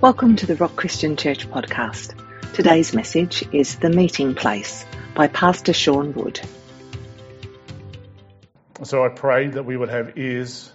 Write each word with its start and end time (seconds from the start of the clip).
Welcome 0.00 0.36
to 0.36 0.46
the 0.46 0.56
Rock 0.56 0.76
Christian 0.76 1.14
Church 1.14 1.46
podcast. 1.50 2.14
Today's 2.54 2.94
message 2.94 3.44
is 3.52 3.76
The 3.76 3.90
Meeting 3.90 4.34
Place 4.34 4.86
by 5.14 5.28
Pastor 5.28 5.74
Sean 5.74 6.14
Wood. 6.14 6.40
So 8.82 9.04
I 9.04 9.10
pray 9.10 9.48
that 9.48 9.66
we 9.66 9.76
would 9.76 9.90
have 9.90 10.16
ears 10.16 10.72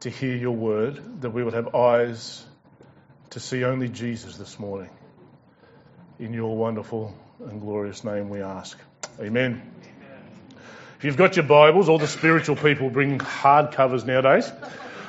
to 0.00 0.10
hear 0.10 0.34
your 0.34 0.56
word, 0.56 1.20
that 1.20 1.30
we 1.30 1.44
would 1.44 1.54
have 1.54 1.72
eyes 1.76 2.44
to 3.30 3.38
see 3.38 3.62
only 3.62 3.88
Jesus 3.88 4.36
this 4.38 4.58
morning. 4.58 4.90
In 6.18 6.34
your 6.34 6.56
wonderful 6.56 7.16
and 7.48 7.60
glorious 7.60 8.02
name 8.02 8.28
we 8.28 8.42
ask. 8.42 8.76
Amen. 9.20 9.62
If 10.98 11.04
you've 11.04 11.16
got 11.16 11.36
your 11.36 11.46
Bibles, 11.46 11.88
all 11.88 11.98
the 11.98 12.08
spiritual 12.08 12.56
people 12.56 12.90
bring 12.90 13.20
hard 13.20 13.70
covers 13.70 14.04
nowadays. 14.04 14.50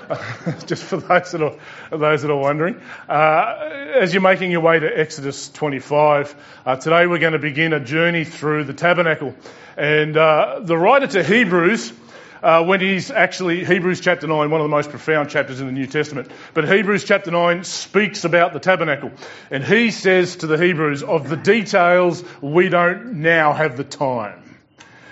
just 0.65 0.83
for 0.83 0.97
those 0.97 1.31
that 1.31 1.41
are 1.41 1.55
those 1.97 2.21
that 2.21 2.31
are 2.31 2.39
wondering. 2.39 2.81
Uh, 3.07 3.69
as 3.95 4.13
you're 4.13 4.21
making 4.21 4.51
your 4.51 4.61
way 4.61 4.79
to 4.79 4.87
Exodus 4.87 5.49
25, 5.49 6.35
uh, 6.65 6.75
today 6.75 7.07
we're 7.07 7.19
going 7.19 7.33
to 7.33 7.39
begin 7.39 7.73
a 7.73 7.79
journey 7.79 8.25
through 8.25 8.65
the 8.65 8.73
tabernacle, 8.73 9.35
and 9.77 10.17
uh, 10.17 10.59
the 10.61 10.77
writer 10.77 11.07
to 11.07 11.23
Hebrews. 11.23 11.93
Uh, 12.41 12.61
when 12.65 12.81
he's 12.81 13.09
actually, 13.09 13.63
Hebrews 13.63 14.01
chapter 14.01 14.27
9, 14.27 14.51
one 14.51 14.59
of 14.59 14.65
the 14.65 14.75
most 14.75 14.89
profound 14.89 15.29
chapters 15.29 15.61
in 15.61 15.65
the 15.65 15.71
New 15.71 15.87
Testament. 15.87 16.29
But 16.53 16.67
Hebrews 16.67 17.05
chapter 17.05 17.31
9 17.31 17.63
speaks 17.63 18.25
about 18.25 18.51
the 18.51 18.59
tabernacle. 18.59 19.11
And 19.49 19.63
he 19.63 19.91
says 19.91 20.35
to 20.37 20.47
the 20.47 20.57
Hebrews, 20.57 21.03
of 21.03 21.29
the 21.29 21.37
details, 21.37 22.21
we 22.41 22.67
don't 22.67 23.21
now 23.21 23.53
have 23.53 23.77
the 23.77 23.85
time. 23.85 24.43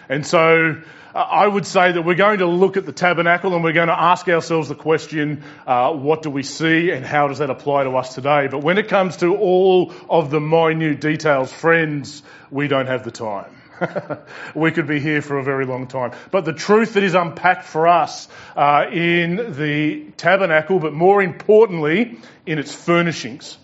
And 0.09 0.27
so, 0.27 0.81
I 1.13 1.45
would 1.45 1.65
say 1.65 1.91
that 1.91 2.03
we're 2.03 2.15
going 2.15 2.39
to 2.39 2.45
look 2.45 2.77
at 2.77 2.85
the 2.85 2.93
tabernacle 2.93 3.53
and 3.53 3.63
we're 3.63 3.73
going 3.73 3.89
to 3.89 3.99
ask 3.99 4.27
ourselves 4.29 4.69
the 4.69 4.75
question, 4.75 5.43
uh, 5.67 5.91
what 5.91 6.21
do 6.21 6.29
we 6.29 6.43
see 6.43 6.91
and 6.91 7.05
how 7.05 7.27
does 7.27 7.39
that 7.39 7.49
apply 7.49 7.83
to 7.83 7.97
us 7.97 8.15
today? 8.15 8.47
But 8.47 8.59
when 8.59 8.77
it 8.77 8.87
comes 8.87 9.17
to 9.17 9.35
all 9.35 9.93
of 10.09 10.31
the 10.31 10.39
minute 10.39 11.01
details, 11.01 11.51
friends, 11.51 12.23
we 12.49 12.69
don't 12.69 12.87
have 12.87 13.03
the 13.03 13.11
time. 13.11 13.61
we 14.55 14.71
could 14.71 14.87
be 14.87 14.99
here 14.99 15.21
for 15.21 15.37
a 15.37 15.43
very 15.43 15.65
long 15.65 15.87
time. 15.87 16.11
But 16.29 16.45
the 16.45 16.53
truth 16.53 16.93
that 16.93 17.03
is 17.03 17.13
unpacked 17.13 17.65
for 17.65 17.87
us 17.87 18.27
uh, 18.55 18.85
in 18.91 19.53
the 19.57 20.11
tabernacle, 20.17 20.79
but 20.79 20.93
more 20.93 21.21
importantly, 21.21 22.19
in 22.45 22.59
its 22.59 22.73
furnishings. 22.73 23.57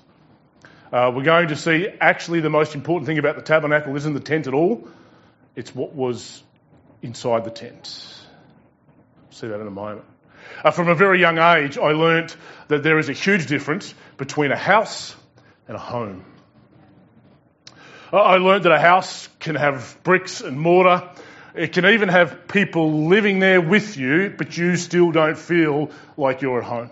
Uh, 0.91 1.11
we're 1.13 1.23
going 1.23 1.49
to 1.49 1.55
see 1.55 1.87
actually 2.01 2.39
the 2.39 2.49
most 2.49 2.75
important 2.75 3.05
thing 3.05 3.19
about 3.19 3.35
the 3.35 3.41
tabernacle 3.41 3.95
isn't 3.95 4.13
the 4.13 4.19
tent 4.19 4.47
at 4.47 4.53
all. 4.53 4.87
It's 5.55 5.73
what 5.75 5.93
was 5.93 6.41
inside 7.01 7.43
the 7.43 7.51
tent. 7.51 7.87
See 9.31 9.47
that 9.47 9.59
in 9.59 9.67
a 9.67 9.71
moment. 9.71 10.05
Uh, 10.63 10.71
from 10.71 10.87
a 10.87 10.95
very 10.95 11.19
young 11.19 11.37
age, 11.37 11.77
I 11.77 11.91
learnt 11.91 12.35
that 12.67 12.83
there 12.83 12.97
is 12.97 13.09
a 13.09 13.13
huge 13.13 13.47
difference 13.47 13.93
between 14.17 14.51
a 14.51 14.57
house 14.57 15.15
and 15.67 15.75
a 15.75 15.79
home. 15.79 16.25
I 18.11 18.37
learnt 18.37 18.63
that 18.63 18.71
a 18.71 18.79
house 18.79 19.27
can 19.39 19.55
have 19.55 19.97
bricks 20.03 20.41
and 20.41 20.59
mortar. 20.59 21.09
It 21.53 21.73
can 21.73 21.85
even 21.85 22.09
have 22.09 22.47
people 22.47 23.07
living 23.07 23.39
there 23.39 23.59
with 23.59 23.97
you, 23.97 24.33
but 24.35 24.57
you 24.57 24.77
still 24.77 25.11
don't 25.11 25.37
feel 25.37 25.91
like 26.15 26.41
you're 26.41 26.59
at 26.59 26.65
home. 26.65 26.91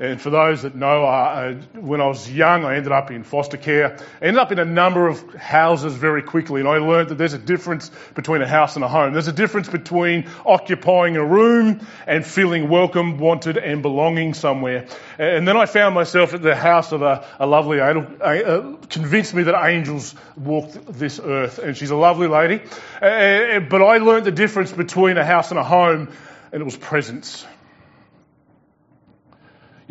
And 0.00 0.18
for 0.18 0.30
those 0.30 0.62
that 0.62 0.74
know, 0.74 1.04
uh, 1.04 1.52
when 1.74 2.00
I 2.00 2.06
was 2.06 2.30
young, 2.32 2.64
I 2.64 2.76
ended 2.76 2.90
up 2.90 3.10
in 3.10 3.22
foster 3.22 3.58
care. 3.58 3.98
I 4.22 4.24
ended 4.24 4.38
up 4.38 4.50
in 4.50 4.58
a 4.58 4.64
number 4.64 5.06
of 5.06 5.34
houses 5.34 5.94
very 5.94 6.22
quickly, 6.22 6.62
and 6.62 6.68
I 6.68 6.78
learned 6.78 7.10
that 7.10 7.16
there's 7.18 7.34
a 7.34 7.38
difference 7.38 7.90
between 8.14 8.40
a 8.40 8.48
house 8.48 8.76
and 8.76 8.84
a 8.84 8.88
home. 8.88 9.12
There's 9.12 9.28
a 9.28 9.32
difference 9.32 9.68
between 9.68 10.26
occupying 10.46 11.18
a 11.18 11.24
room 11.24 11.86
and 12.06 12.24
feeling 12.24 12.70
welcome, 12.70 13.18
wanted, 13.18 13.58
and 13.58 13.82
belonging 13.82 14.32
somewhere. 14.32 14.86
And 15.18 15.46
then 15.46 15.58
I 15.58 15.66
found 15.66 15.94
myself 15.94 16.32
at 16.32 16.40
the 16.40 16.56
house 16.56 16.92
of 16.92 17.02
a, 17.02 17.26
a 17.38 17.46
lovely 17.46 17.80
angel, 17.80 18.06
uh, 18.22 18.76
convinced 18.88 19.34
me 19.34 19.42
that 19.42 19.66
angels 19.66 20.14
walked 20.34 20.78
this 20.94 21.20
earth, 21.22 21.58
and 21.58 21.76
she's 21.76 21.90
a 21.90 21.96
lovely 21.96 22.26
lady. 22.26 22.62
Uh, 23.02 23.60
but 23.60 23.82
I 23.82 23.98
learned 23.98 24.24
the 24.24 24.32
difference 24.32 24.72
between 24.72 25.18
a 25.18 25.26
house 25.26 25.50
and 25.50 25.60
a 25.60 25.64
home, 25.64 26.08
and 26.52 26.62
it 26.62 26.64
was 26.64 26.78
presence. 26.78 27.44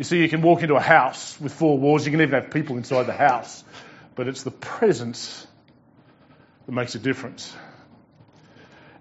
You 0.00 0.04
see, 0.04 0.22
you 0.22 0.30
can 0.30 0.40
walk 0.40 0.62
into 0.62 0.76
a 0.76 0.80
house 0.80 1.38
with 1.38 1.52
four 1.52 1.76
walls, 1.76 2.06
you 2.06 2.10
can 2.10 2.22
even 2.22 2.32
have 2.32 2.50
people 2.50 2.78
inside 2.78 3.02
the 3.02 3.12
house, 3.12 3.62
but 4.14 4.28
it's 4.28 4.44
the 4.44 4.50
presence 4.50 5.46
that 6.64 6.72
makes 6.72 6.94
a 6.94 6.98
difference. 6.98 7.54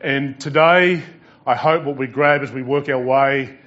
And 0.02 0.38
today, 0.42 1.02
I 1.48 1.56
hope 1.56 1.86
what 1.86 1.96
we 1.96 2.08
grab 2.08 2.42
as 2.42 2.52
we 2.52 2.64
work 2.64 2.90
our 2.90 3.00
way, 3.00 3.58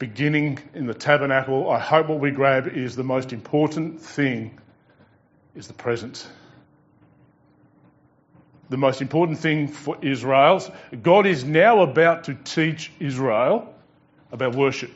beginning 0.00 0.58
in 0.74 0.88
the 0.88 0.92
tabernacle, 0.92 1.70
I 1.70 1.78
hope 1.78 2.08
what 2.08 2.18
we 2.18 2.32
grab 2.32 2.66
is 2.66 2.96
the 2.96 3.04
most 3.04 3.32
important 3.32 4.00
thing 4.00 4.58
is 5.54 5.68
the 5.68 5.74
presence. 5.74 6.28
The 8.68 8.78
most 8.78 9.00
important 9.00 9.38
thing 9.38 9.68
for 9.68 9.96
Israel, 10.02 10.60
God 11.00 11.28
is 11.28 11.44
now 11.44 11.82
about 11.82 12.24
to 12.24 12.34
teach 12.34 12.90
Israel 12.98 13.72
about 14.32 14.56
worship. 14.56 14.90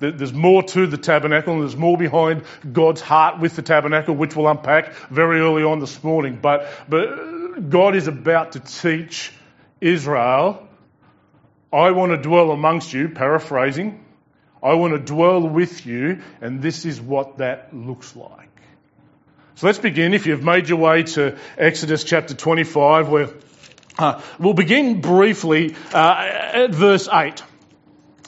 There's 0.00 0.32
more 0.32 0.62
to 0.62 0.86
the 0.86 0.96
tabernacle 0.96 1.52
and 1.52 1.62
there's 1.62 1.76
more 1.76 1.98
behind 1.98 2.44
God's 2.72 3.02
heart 3.02 3.38
with 3.38 3.54
the 3.54 3.62
tabernacle, 3.62 4.14
which 4.14 4.34
we'll 4.34 4.48
unpack 4.48 4.94
very 5.10 5.40
early 5.40 5.62
on 5.62 5.78
this 5.78 6.02
morning. 6.02 6.38
But, 6.40 6.68
but 6.88 7.68
God 7.68 7.94
is 7.94 8.08
about 8.08 8.52
to 8.52 8.60
teach 8.60 9.32
Israel, 9.80 10.66
I 11.72 11.90
want 11.92 12.12
to 12.12 12.18
dwell 12.18 12.50
amongst 12.50 12.92
you, 12.92 13.10
paraphrasing, 13.10 14.04
I 14.62 14.74
want 14.74 14.92
to 14.94 14.98
dwell 14.98 15.46
with 15.46 15.86
you, 15.86 16.22
and 16.40 16.60
this 16.60 16.84
is 16.84 17.00
what 17.00 17.38
that 17.38 17.74
looks 17.74 18.16
like. 18.16 18.48
So 19.54 19.66
let's 19.66 19.78
begin. 19.78 20.14
If 20.14 20.26
you've 20.26 20.42
made 20.42 20.68
your 20.68 20.78
way 20.78 21.02
to 21.02 21.38
Exodus 21.56 22.04
chapter 22.04 22.34
25, 22.34 23.08
where 23.08 23.28
uh, 23.98 24.22
we'll 24.38 24.54
begin 24.54 25.00
briefly 25.00 25.76
uh, 25.92 26.28
at 26.54 26.70
verse 26.70 27.08
8. 27.12 27.42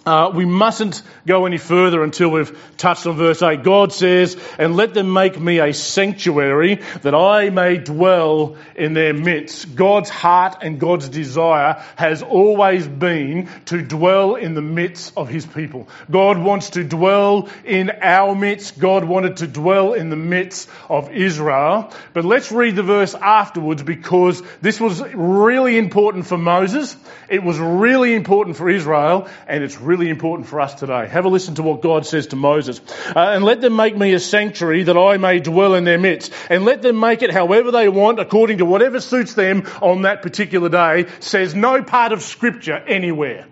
Uh, 0.04 0.32
we 0.34 0.44
mustn't 0.44 1.00
go 1.28 1.46
any 1.46 1.58
further 1.58 2.02
until 2.02 2.28
we've 2.28 2.58
touched 2.76 3.06
on 3.06 3.16
verse 3.16 3.40
8. 3.40 3.62
God 3.62 3.92
says, 3.92 4.36
and 4.58 4.74
let 4.74 4.94
them 4.94 5.12
make 5.12 5.38
me 5.38 5.60
a 5.60 5.72
sanctuary 5.72 6.80
that 7.02 7.14
I 7.14 7.50
may 7.50 7.78
dwell 7.78 8.56
in 8.74 8.94
their 8.94 9.14
midst. 9.14 9.76
God's 9.76 10.10
heart 10.10 10.58
and 10.62 10.80
God's 10.80 11.08
desire 11.08 11.84
has 11.94 12.20
always 12.20 12.88
been 12.88 13.48
to 13.66 13.80
dwell 13.80 14.34
in 14.34 14.54
the 14.54 14.62
midst 14.62 15.12
of 15.16 15.28
his 15.28 15.46
people. 15.46 15.88
God 16.10 16.36
wants 16.36 16.70
to 16.70 16.82
dwell 16.82 17.48
in 17.64 17.91
our 18.02 18.34
midst. 18.34 18.80
God 18.80 19.04
wanted 19.04 19.36
to 19.36 19.46
dwell 19.46 19.92
in 19.92 20.10
the 20.10 20.16
midst 20.16 20.68
of 20.88 21.12
Israel. 21.12 21.92
But 22.12 22.24
let's 22.24 22.50
read 22.50 22.74
the 22.74 22.82
verse 22.82 23.14
afterwards 23.14 23.84
because 23.84 24.42
this 24.60 24.80
was 24.80 25.00
really 25.14 25.78
important 25.78 26.26
for 26.26 26.38
Moses. 26.38 26.96
It 27.28 27.44
was 27.44 27.60
really 27.60 28.14
important 28.14 28.56
for 28.56 28.68
Israel 28.68 29.28
and 29.46 29.62
it's 29.62 29.80
really 29.80 29.91
really 29.92 30.08
important 30.08 30.48
for 30.48 30.58
us 30.58 30.75
today. 30.75 31.06
Have 31.06 31.26
a 31.26 31.28
listen 31.28 31.56
to 31.56 31.62
what 31.62 31.82
God 31.82 32.06
says 32.06 32.28
to 32.28 32.36
Moses. 32.36 32.80
Uh, 33.14 33.32
and 33.34 33.44
let 33.44 33.60
them 33.60 33.76
make 33.76 33.94
me 33.94 34.14
a 34.14 34.19
sanctuary 34.19 34.84
that 34.84 34.97
I 34.97 35.19
may 35.19 35.38
dwell 35.38 35.75
in 35.75 35.84
their 35.84 35.98
midst. 35.98 36.32
And 36.48 36.64
let 36.64 36.80
them 36.80 36.98
make 36.98 37.20
it 37.20 37.30
however 37.30 37.70
they 37.70 37.91
want, 37.91 38.19
according 38.19 38.58
to 38.58 38.64
whatever 38.64 39.00
suits 39.00 39.34
them 39.34 39.69
on 39.82 40.03
that 40.03 40.22
particular 40.22 40.70
day, 40.70 41.10
says 41.20 41.54
no 41.54 41.82
part 41.82 42.12
of 42.12 42.22
scripture 42.22 42.76
anywhere. 42.76 43.47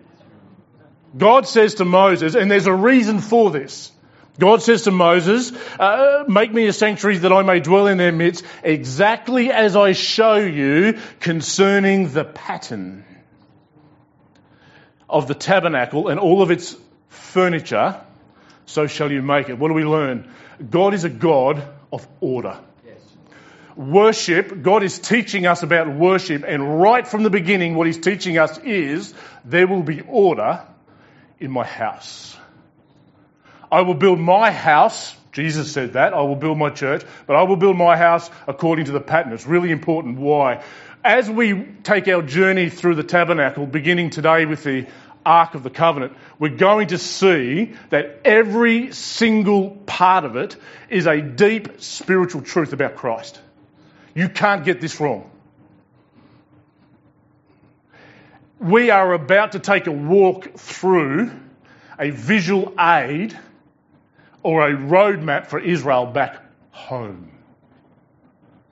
God 1.15 1.47
says 1.47 1.75
to 1.75 1.85
Moses, 1.85 2.35
and 2.35 2.51
there's 2.51 2.67
a 2.67 2.75
reason 2.75 3.19
for 3.19 3.51
this. 3.51 3.93
God 4.39 4.63
says 4.63 4.83
to 4.83 4.91
Moses, 4.91 5.53
uh, 5.79 6.25
make 6.27 6.51
me 6.55 6.69
a 6.69 6.73
sanctuary 6.73 7.19
that 7.19 7.33
I 7.35 7.43
may 7.43 7.61
dwell 7.61 7.87
in 7.87 7.99
their 7.99 8.13
midst, 8.13 8.47
exactly 8.63 9.53
as 9.53 9.77
I 9.77 9.93
show 9.93 10.37
you 10.37 10.99
concerning 11.21 12.09
the 12.15 12.25
pattern 12.25 13.05
of 15.11 15.27
the 15.27 15.35
tabernacle 15.35 16.09
and 16.09 16.21
all 16.21 16.43
of 16.43 16.51
its 16.51 16.77
furniture, 17.09 18.01
so 18.67 18.87
shall 18.87 19.11
you 19.11 19.23
make 19.23 19.49
it. 19.49 19.59
What 19.59 19.69
do 19.69 19.75
we 19.75 19.85
learn? 19.85 20.33
God 20.71 20.95
is 20.95 21.05
a 21.05 21.11
God 21.11 21.63
of 21.93 22.07
order. 22.21 22.59
Worship, 23.77 24.63
God 24.63 24.83
is 24.83 24.99
teaching 24.99 25.47
us 25.47 25.63
about 25.63 25.89
worship, 25.89 26.45
and 26.47 26.81
right 26.81 27.07
from 27.07 27.23
the 27.23 27.31
beginning, 27.31 27.77
what 27.77 27.87
He's 27.87 27.99
teaching 27.99 28.37
us 28.37 28.59
is 28.59 29.15
there 29.45 29.67
will 29.67 29.83
be 29.83 30.03
order 30.03 30.63
in 31.39 31.51
my 31.51 31.65
house. 31.65 32.37
I 33.73 33.83
will 33.83 33.95
build 33.95 34.19
my 34.21 34.51
house. 34.51 35.17
Jesus 35.33 35.73
said 35.73 35.93
that. 35.93 36.13
I 36.13 36.21
will 36.23 36.37
build 36.37 36.59
my 36.59 36.71
church, 36.71 37.05
but 37.27 37.37
I 37.37 37.45
will 37.45 37.57
build 37.57 37.77
my 37.77 37.97
house 37.97 38.29
according 38.49 38.87
to 38.87 38.93
the 38.93 39.01
pattern. 39.01 39.33
It's 39.33 39.47
really 39.47 39.71
important. 39.71 40.19
Why? 40.19 40.65
As 41.05 41.31
we 41.31 41.65
take 41.83 42.09
our 42.09 42.21
journey 42.21 42.69
through 42.69 42.95
the 42.95 43.03
tabernacle, 43.03 43.67
beginning 43.67 44.11
today 44.11 44.45
with 44.45 44.63
the 44.65 44.87
Ark 45.25 45.55
of 45.55 45.63
the 45.63 45.71
Covenant, 45.71 46.13
we're 46.39 46.57
going 46.57 46.89
to 46.89 46.99
see 46.99 47.75
that 47.89 48.21
every 48.25 48.93
single 48.93 49.71
part 49.71 50.25
of 50.27 50.37
it 50.37 50.57
is 50.91 51.07
a 51.07 51.23
deep 51.23 51.81
spiritual 51.81 52.43
truth 52.43 52.75
about 52.75 52.97
Christ. 52.97 53.41
You 54.15 54.29
can't 54.29 54.63
get 54.63 54.83
this 54.83 55.01
wrong. 55.01 55.31
We 58.59 58.91
are 58.91 59.15
about 59.15 59.53
to 59.53 59.59
take 59.59 59.87
a 59.87 59.93
walk 59.93 60.59
through 60.59 61.31
a 61.99 62.11
visual 62.11 62.75
aid 62.79 63.39
or 64.43 64.69
a 64.69 64.73
roadmap 64.75 65.47
for 65.47 65.59
Israel 65.59 66.05
back 66.07 66.43
home. 66.73 67.31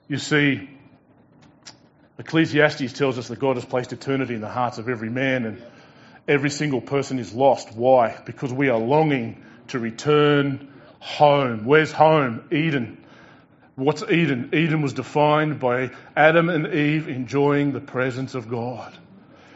You 0.07 0.17
see, 0.17 0.69
Ecclesiastes 2.19 2.91
tells 2.93 3.17
us 3.17 3.29
that 3.29 3.39
God 3.39 3.55
has 3.55 3.63
placed 3.63 3.93
eternity 3.93 4.35
in 4.35 4.41
the 4.41 4.49
hearts 4.49 4.77
of 4.77 4.89
every 4.89 5.09
man 5.09 5.45
and 5.45 5.63
every 6.27 6.49
single 6.49 6.81
person 6.81 7.17
is 7.17 7.33
lost. 7.33 7.73
Why? 7.73 8.21
Because 8.25 8.51
we 8.51 8.67
are 8.67 8.77
longing 8.77 9.41
to 9.69 9.79
return 9.79 10.71
home. 10.99 11.63
Where's 11.63 11.93
home? 11.93 12.43
Eden. 12.51 12.97
What's 13.75 14.03
Eden? 14.03 14.49
Eden 14.53 14.81
was 14.81 14.91
defined 14.91 15.61
by 15.61 15.91
Adam 16.13 16.49
and 16.49 16.67
Eve 16.67 17.07
enjoying 17.07 17.71
the 17.71 17.79
presence 17.79 18.35
of 18.35 18.49
God. 18.49 18.93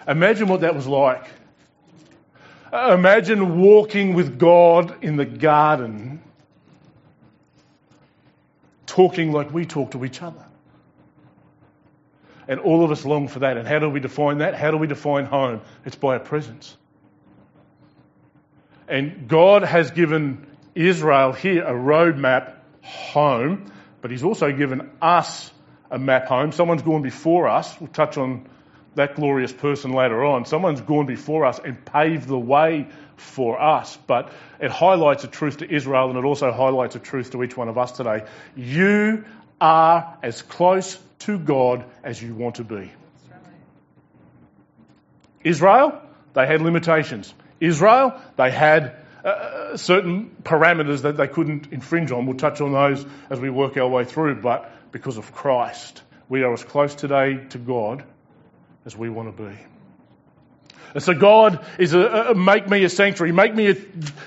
Imagine 0.07 0.47
what 0.47 0.61
that 0.61 0.73
was 0.73 0.87
like. 0.87 1.25
Imagine 2.71 3.59
walking 3.59 4.13
with 4.13 4.39
God 4.39 5.03
in 5.03 5.17
the 5.17 5.25
garden, 5.25 6.21
talking 8.85 9.33
like 9.33 9.53
we 9.53 9.65
talk 9.65 9.91
to 9.91 10.05
each 10.05 10.21
other. 10.21 10.45
And 12.47 12.59
all 12.59 12.83
of 12.83 12.91
us 12.91 13.05
long 13.05 13.27
for 13.27 13.39
that. 13.39 13.57
And 13.57 13.67
how 13.67 13.79
do 13.79 13.89
we 13.89 13.99
define 13.99 14.39
that? 14.39 14.55
How 14.55 14.71
do 14.71 14.77
we 14.77 14.87
define 14.87 15.25
home? 15.25 15.61
It's 15.85 15.95
by 15.95 16.15
a 16.15 16.19
presence. 16.19 16.75
And 18.87 19.27
God 19.27 19.63
has 19.63 19.91
given 19.91 20.47
Israel 20.75 21.31
here 21.31 21.63
a 21.63 21.73
roadmap 21.73 22.55
home, 22.81 23.71
but 24.01 24.11
He's 24.11 24.23
also 24.23 24.51
given 24.51 24.89
us 25.01 25.51
a 25.89 25.97
map 25.97 26.27
home. 26.27 26.51
Someone's 26.51 26.81
gone 26.81 27.01
before 27.01 27.47
us. 27.47 27.79
We'll 27.79 27.87
touch 27.87 28.17
on 28.17 28.47
that 28.95 29.15
glorious 29.15 29.53
person 29.53 29.91
later 29.91 30.23
on. 30.23 30.45
Someone's 30.45 30.81
gone 30.81 31.05
before 31.05 31.45
us 31.45 31.59
and 31.63 31.83
paved 31.83 32.27
the 32.27 32.37
way 32.37 32.87
for 33.15 33.61
us. 33.61 33.97
But 34.07 34.31
it 34.59 34.71
highlights 34.71 35.23
a 35.23 35.27
truth 35.27 35.57
to 35.57 35.71
Israel 35.71 36.09
and 36.09 36.17
it 36.17 36.25
also 36.25 36.51
highlights 36.51 36.95
a 36.95 36.99
truth 36.99 37.31
to 37.31 37.43
each 37.43 37.57
one 37.57 37.69
of 37.69 37.77
us 37.77 37.91
today. 37.93 38.25
You 38.55 39.25
are 39.59 40.17
as 40.21 40.41
close 40.41 40.99
to 41.25 41.37
God 41.39 41.85
as 42.03 42.21
you 42.21 42.33
want 42.33 42.55
to 42.55 42.63
be. 42.63 42.91
Israel, 45.43 46.01
they 46.33 46.47
had 46.47 46.61
limitations. 46.61 47.33
Israel, 47.59 48.19
they 48.37 48.51
had 48.51 48.95
uh, 49.23 49.77
certain 49.77 50.35
parameters 50.43 51.03
that 51.03 51.17
they 51.17 51.27
couldn't 51.27 51.71
infringe 51.71 52.11
on. 52.11 52.25
We'll 52.25 52.37
touch 52.37 52.61
on 52.61 52.73
those 52.73 53.05
as 53.29 53.39
we 53.39 53.49
work 53.49 53.77
our 53.77 53.87
way 53.87 54.05
through, 54.05 54.41
but 54.41 54.71
because 54.91 55.17
of 55.17 55.31
Christ, 55.33 56.01
we 56.29 56.43
are 56.43 56.53
as 56.53 56.63
close 56.63 56.95
today 56.95 57.45
to 57.49 57.57
God 57.57 58.03
as 58.85 58.95
we 58.95 59.09
want 59.09 59.35
to 59.35 59.43
be. 59.43 59.72
And 60.93 61.01
so 61.01 61.13
God 61.13 61.65
is 61.79 61.93
a, 61.93 61.99
a, 61.99 62.35
make 62.35 62.69
me 62.69 62.83
a 62.83 62.89
sanctuary, 62.89 63.31
make 63.31 63.55
me 63.55 63.69
a, 63.69 63.75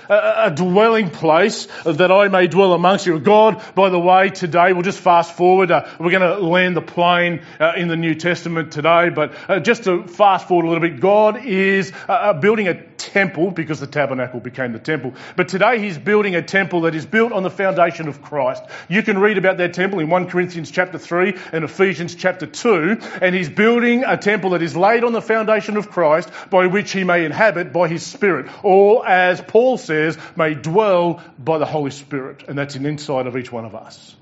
a, 0.09 0.47
a, 0.47 0.51
dwelling 0.51 1.09
place 1.09 1.67
that 1.85 2.11
I 2.11 2.27
may 2.27 2.47
dwell 2.47 2.73
amongst 2.73 3.05
you. 3.05 3.19
God, 3.19 3.63
by 3.73 3.89
the 3.89 3.99
way, 3.99 4.29
today 4.29 4.73
we'll 4.73 4.81
just 4.81 4.99
fast 4.99 5.35
forward. 5.35 5.71
Uh, 5.71 5.87
we're 5.99 6.11
going 6.11 6.21
to 6.21 6.39
land 6.39 6.75
the 6.75 6.81
plane 6.81 7.41
uh, 7.59 7.73
in 7.77 7.87
the 7.87 7.95
New 7.95 8.15
Testament 8.15 8.71
today, 8.71 9.09
but 9.09 9.33
uh, 9.49 9.59
just 9.59 9.85
to 9.85 10.07
fast 10.07 10.47
forward 10.47 10.65
a 10.65 10.69
little 10.69 10.81
bit, 10.81 10.99
God 10.99 11.45
is 11.45 11.93
uh, 12.09 12.11
uh, 12.11 12.33
building 12.33 12.67
a 12.67 12.83
temple 13.11 13.51
because 13.51 13.79
the 13.79 13.87
tabernacle 13.87 14.39
became 14.39 14.73
the 14.73 14.79
temple. 14.79 15.13
But 15.35 15.47
today 15.49 15.79
He's 15.79 15.97
building 15.97 16.35
a 16.35 16.41
temple 16.41 16.81
that 16.81 16.95
is 16.95 17.05
built 17.05 17.31
on 17.31 17.43
the 17.43 17.49
foundation 17.49 18.07
of 18.07 18.21
Christ. 18.21 18.63
You 18.89 19.03
can 19.03 19.17
read 19.17 19.37
about 19.37 19.57
that 19.57 19.73
temple 19.73 19.99
in 19.99 20.09
1 20.09 20.27
Corinthians 20.27 20.71
chapter 20.71 20.97
3 20.97 21.33
and 21.51 21.63
Ephesians 21.63 22.15
chapter 22.15 22.45
2, 22.45 22.97
and 23.21 23.35
He's 23.35 23.49
building 23.49 24.03
a 24.03 24.17
temple 24.17 24.51
that 24.51 24.61
is 24.61 24.75
laid 24.75 25.03
on 25.03 25.13
the 25.13 25.21
foundation 25.21 25.77
of 25.77 25.89
Christ 25.89 26.29
by 26.49 26.67
which 26.67 26.91
he 26.91 27.03
may 27.03 27.25
inhabit 27.25 27.73
by 27.73 27.87
his 27.87 28.05
Spirit, 28.05 28.47
or 28.63 29.07
as 29.07 29.41
Paul 29.41 29.77
says, 29.77 30.17
may 30.35 30.53
dwell 30.53 31.21
by 31.37 31.57
the 31.57 31.65
Holy 31.65 31.91
Spirit. 31.91 32.43
And 32.47 32.57
that's 32.57 32.75
in 32.75 32.85
inside 32.85 33.27
of 33.27 33.37
each 33.37 33.51
one 33.51 33.65
of 33.65 33.75
us. 33.75 34.15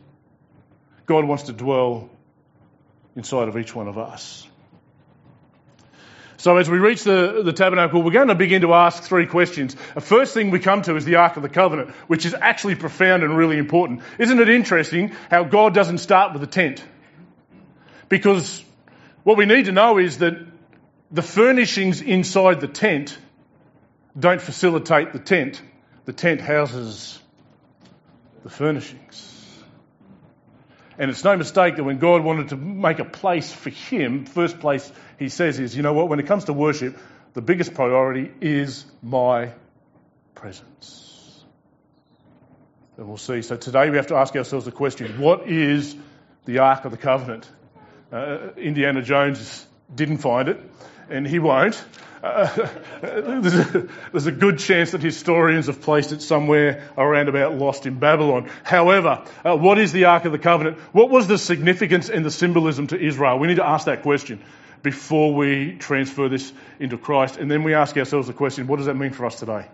God 1.06 1.26
wants 1.26 1.44
to 1.44 1.54
dwell 1.54 2.10
inside 3.16 3.48
of 3.48 3.58
each 3.58 3.74
one 3.74 3.88
of 3.88 3.98
us. 3.98 4.48
So 6.46 6.58
as 6.58 6.70
we 6.70 6.78
reach 6.78 7.04
the, 7.04 7.42
the 7.44 7.54
tabernacle, 7.54 8.04
we're 8.04 8.12
going 8.12 8.28
to 8.28 8.36
begin 8.36 8.62
to 8.62 8.76
ask 8.76 9.02
three 9.02 9.26
questions. 9.26 9.76
The 9.96 10.00
first 10.00 10.36
thing 10.36 10.52
we 10.52 10.60
come 10.60 10.84
to 10.84 10.96
is 10.96 11.04
the 11.04 11.16
Ark 11.16 11.38
of 11.38 11.42
the 11.42 11.50
Covenant, 11.50 11.90
which 12.06 12.24
is 12.24 12.36
actually 12.40 12.76
profound 12.76 13.24
and 13.24 13.36
really 13.36 13.58
important. 13.58 14.04
Isn't 14.20 14.40
it 14.40 14.48
interesting 14.48 15.16
how 15.32 15.44
God 15.44 15.74
doesn't 15.74 15.98
start 15.98 16.34
with 16.34 16.44
a 16.44 16.48
tent? 16.48 16.86
Because 18.10 18.64
what 19.24 19.38
we 19.38 19.48
need 19.48 19.66
to 19.66 19.72
know 19.72 19.98
is 19.98 20.20
that 20.20 20.36
the 21.10 21.24
furnishings 21.24 22.02
inside 22.02 22.62
the 22.62 22.68
tent 22.68 23.18
don't 24.16 24.40
facilitate 24.40 25.14
the 25.14 25.20
tent. 25.20 25.60
The 26.06 26.14
tent 26.14 26.42
houses 26.42 27.20
the 28.44 28.52
furnishings. 28.52 29.35
And 30.98 31.12
it's 31.12 31.24
no 31.24 31.36
mistake 31.36 31.76
that 31.76 31.84
when 31.84 31.98
God 31.98 32.24
wanted 32.24 32.50
to 32.50 32.58
make 32.58 33.00
a 33.00 33.06
place 33.06 33.52
for 33.52 33.70
Him, 33.70 34.26
first 34.26 34.60
place 34.60 34.90
He 35.20 35.30
says 35.30 35.60
is, 35.60 35.76
you 35.76 35.84
know 35.84 35.94
what, 35.94 36.10
when 36.10 36.20
it 36.20 36.28
comes 36.28 36.46
to 36.46 36.54
worship, 36.54 36.98
the 37.34 37.42
biggest 37.42 37.74
priority 37.74 38.32
is 38.40 38.86
my 39.02 39.52
presence. 40.36 41.44
And 42.98 43.08
we'll 43.08 43.18
see. 43.18 43.42
So 43.42 43.58
today 43.58 43.90
we 43.90 43.98
have 43.98 44.08
to 44.08 44.16
ask 44.16 44.36
ourselves 44.36 44.66
the 44.66 44.72
question 44.72 45.20
what 45.20 45.48
is 45.50 45.96
the 46.46 46.60
Ark 46.60 46.86
of 46.86 46.92
the 46.92 46.98
Covenant? 46.98 47.50
Uh, 48.12 48.52
Indiana 48.56 49.02
Jones 49.02 49.66
didn't 49.94 50.20
find 50.20 50.48
it 50.48 50.62
and 51.10 51.28
he 51.28 51.40
won't. 51.40 51.84
Uh, 52.24 52.70
there's, 53.02 54.26
a, 54.26 54.32
good 54.32 54.58
chance 54.58 54.92
that 54.92 55.02
historians 55.04 55.68
have 55.68 55.82
placed 55.82 56.12
it 56.12 56.24
somewhere 56.24 56.90
around 56.98 57.30
about 57.30 57.54
lost 57.54 57.86
in 57.86 58.00
Babylon. 58.00 58.50
However, 58.64 59.26
uh, 59.44 59.56
what 59.56 59.78
is 59.78 59.92
the 59.92 60.06
Ark 60.06 60.26
of 60.26 60.32
the 60.32 60.40
Covenant? 60.40 60.80
What 60.92 61.12
was 61.12 61.28
the 61.28 61.38
significance 61.38 62.10
and 62.10 62.26
the 62.26 62.32
symbolism 62.32 62.88
to 62.88 63.00
Israel? 63.00 63.38
We 63.38 63.48
need 63.48 63.58
to 63.58 63.68
ask 63.68 63.86
that 63.86 64.02
question 64.02 64.42
before 64.82 65.36
we 65.36 65.76
transfer 65.78 66.28
this 66.28 66.52
into 66.80 66.98
Christ. 66.98 67.38
And 67.38 67.50
then 67.50 67.64
we 67.64 67.76
ask 67.76 67.96
ourselves 67.96 68.26
the 68.28 68.34
question 68.34 68.66
what 68.66 68.78
does 68.78 68.88
that 68.88 68.96
mean 68.96 69.12
for 69.12 69.28
us 69.28 69.40
today? 69.40 69.68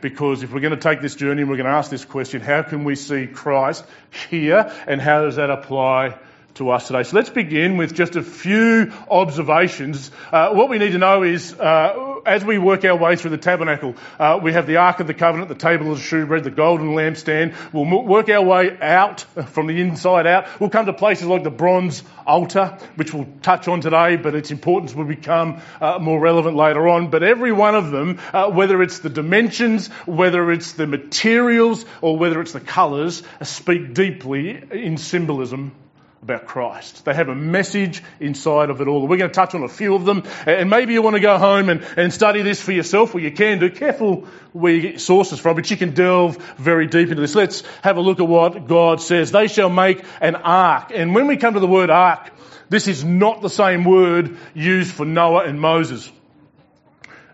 Because 0.00 0.42
if 0.42 0.52
we're 0.52 0.60
going 0.60 0.76
to 0.76 0.80
take 0.80 1.00
this 1.00 1.14
journey 1.14 1.42
and 1.42 1.50
we're 1.50 1.56
going 1.56 1.66
to 1.66 1.72
ask 1.72 1.90
this 1.90 2.04
question, 2.04 2.40
how 2.40 2.62
can 2.62 2.84
we 2.84 2.94
see 2.94 3.26
Christ 3.26 3.84
here 4.28 4.70
and 4.86 5.00
how 5.00 5.22
does 5.22 5.36
that 5.36 5.50
apply 5.50 6.18
to 6.58 6.70
us 6.70 6.88
today. 6.88 7.04
So 7.04 7.16
let's 7.16 7.30
begin 7.30 7.76
with 7.76 7.94
just 7.94 8.16
a 8.16 8.22
few 8.22 8.92
observations. 9.10 10.10
Uh, 10.32 10.50
what 10.50 10.68
we 10.68 10.78
need 10.78 10.92
to 10.92 10.98
know 10.98 11.22
is, 11.22 11.54
uh, 11.54 12.20
as 12.26 12.44
we 12.44 12.58
work 12.58 12.84
our 12.84 12.96
way 12.96 13.16
through 13.16 13.30
the 13.30 13.38
tabernacle, 13.38 13.94
uh, 14.18 14.38
we 14.42 14.52
have 14.52 14.66
the 14.66 14.76
Ark 14.76 15.00
of 15.00 15.06
the 15.06 15.14
Covenant, 15.14 15.48
the 15.48 15.54
table 15.54 15.92
of 15.92 15.98
the 15.98 16.04
shewbread, 16.04 16.44
the 16.44 16.50
golden 16.50 16.88
lampstand. 16.88 17.54
We'll 17.72 18.04
work 18.04 18.28
our 18.28 18.42
way 18.42 18.76
out 18.80 19.20
from 19.46 19.68
the 19.68 19.80
inside 19.80 20.26
out. 20.26 20.60
We'll 20.60 20.70
come 20.70 20.86
to 20.86 20.92
places 20.92 21.26
like 21.26 21.44
the 21.44 21.50
bronze 21.50 22.02
altar, 22.26 22.76
which 22.96 23.14
we'll 23.14 23.28
touch 23.42 23.68
on 23.68 23.80
today, 23.80 24.16
but 24.16 24.34
its 24.34 24.50
importance 24.50 24.94
will 24.94 25.04
become 25.04 25.60
uh, 25.80 25.98
more 26.00 26.20
relevant 26.20 26.56
later 26.56 26.88
on. 26.88 27.10
But 27.10 27.22
every 27.22 27.52
one 27.52 27.76
of 27.76 27.90
them, 27.90 28.18
uh, 28.32 28.50
whether 28.50 28.82
it's 28.82 28.98
the 28.98 29.10
dimensions, 29.10 29.88
whether 30.06 30.50
it's 30.50 30.72
the 30.72 30.86
materials, 30.86 31.84
or 32.02 32.18
whether 32.18 32.40
it's 32.40 32.52
the 32.52 32.60
colours, 32.60 33.22
speak 33.42 33.94
deeply 33.94 34.60
in 34.70 34.96
symbolism 34.96 35.72
about 36.22 36.46
Christ. 36.46 37.04
They 37.04 37.14
have 37.14 37.28
a 37.28 37.34
message 37.34 38.02
inside 38.18 38.70
of 38.70 38.80
it 38.80 38.88
all. 38.88 39.06
We're 39.06 39.18
going 39.18 39.30
to 39.30 39.34
touch 39.34 39.54
on 39.54 39.62
a 39.62 39.68
few 39.68 39.94
of 39.94 40.04
them. 40.04 40.24
And 40.46 40.68
maybe 40.68 40.92
you 40.92 41.02
want 41.02 41.14
to 41.14 41.20
go 41.20 41.38
home 41.38 41.68
and, 41.68 41.82
and 41.96 42.12
study 42.12 42.42
this 42.42 42.60
for 42.60 42.72
yourself, 42.72 43.14
or 43.14 43.20
you 43.20 43.30
can 43.30 43.58
do. 43.60 43.70
Careful 43.70 44.26
where 44.52 44.72
you 44.72 44.82
get 44.82 45.00
sources 45.00 45.38
from, 45.38 45.56
but 45.56 45.70
you 45.70 45.76
can 45.76 45.94
delve 45.94 46.36
very 46.56 46.86
deep 46.86 47.08
into 47.10 47.20
this. 47.20 47.34
Let's 47.34 47.62
have 47.82 47.96
a 47.96 48.00
look 48.00 48.18
at 48.18 48.26
what 48.26 48.66
God 48.66 49.00
says. 49.00 49.30
They 49.30 49.46
shall 49.46 49.70
make 49.70 50.04
an 50.20 50.34
ark. 50.36 50.90
And 50.92 51.14
when 51.14 51.28
we 51.28 51.36
come 51.36 51.54
to 51.54 51.60
the 51.60 51.68
word 51.68 51.90
ark, 51.90 52.30
this 52.68 52.88
is 52.88 53.04
not 53.04 53.40
the 53.40 53.50
same 53.50 53.84
word 53.84 54.36
used 54.54 54.92
for 54.92 55.06
Noah 55.06 55.44
and 55.44 55.60
Moses. 55.60 56.10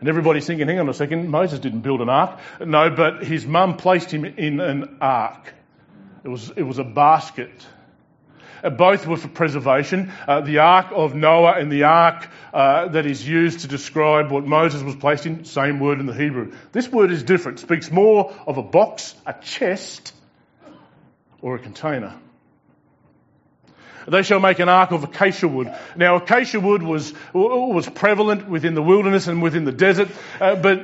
And 0.01 0.09
everybody's 0.09 0.47
thinking, 0.47 0.69
hang 0.69 0.79
on 0.79 0.89
a 0.89 0.95
second, 0.95 1.31
Moses 1.31 1.59
didn't 1.61 1.81
build 1.81 2.03
an 2.03 2.11
ark. 2.11 2.39
No, 2.61 2.91
but 2.91 3.25
his 3.25 3.47
mum 3.47 3.79
placed 3.79 4.11
him 4.11 4.27
in 4.27 4.61
an 4.61 4.99
ark. 5.01 5.55
It 6.23 6.29
was, 6.29 6.51
it 6.51 6.63
was 6.63 6.79
a 6.79 6.85
basket 6.85 7.51
both 8.71 9.07
were 9.07 9.17
for 9.17 9.29
preservation. 9.29 10.13
Uh, 10.27 10.41
the 10.41 10.59
Ark 10.59 10.89
of 10.93 11.15
Noah 11.15 11.55
and 11.59 11.71
the 11.71 11.85
Ark 11.85 12.29
uh, 12.53 12.89
that 12.89 13.07
is 13.07 13.27
used 13.27 13.61
to 13.61 13.69
describe 13.69 14.31
what 14.31 14.47
Moses 14.47 14.83
was 14.83 14.97
placed 14.97 15.27
in, 15.27 15.45
same 15.45 15.81
word 15.81 16.01
in 16.01 16.07
the 16.07 16.15
Hebrew. 16.15 16.53
This 16.73 16.89
word 16.89 17.11
is 17.11 17.23
different, 17.23 17.61
speaks 17.61 17.91
more 17.91 18.35
of 18.47 18.57
a 18.57 18.63
box, 18.63 19.15
a 19.27 19.35
chest, 19.35 20.13
or 21.43 21.57
a 21.57 21.59
container. 21.59 22.15
They 24.07 24.23
shall 24.23 24.41
make 24.41 24.59
an 24.59 24.69
ark 24.69 24.93
of 24.93 25.05
acacia 25.05 25.49
wood. 25.49 25.75
Now, 25.97 26.17
acacia 26.17 26.61
wood 26.61 26.83
was, 26.83 27.15
was 27.33 27.89
prevalent 27.89 28.49
within 28.49 28.75
the 28.75 28.83
wilderness 28.83 29.29
and 29.29 29.43
within 29.43 29.65
the 29.65 29.73
desert, 29.73 30.09
uh, 30.41 30.57
but 30.57 30.81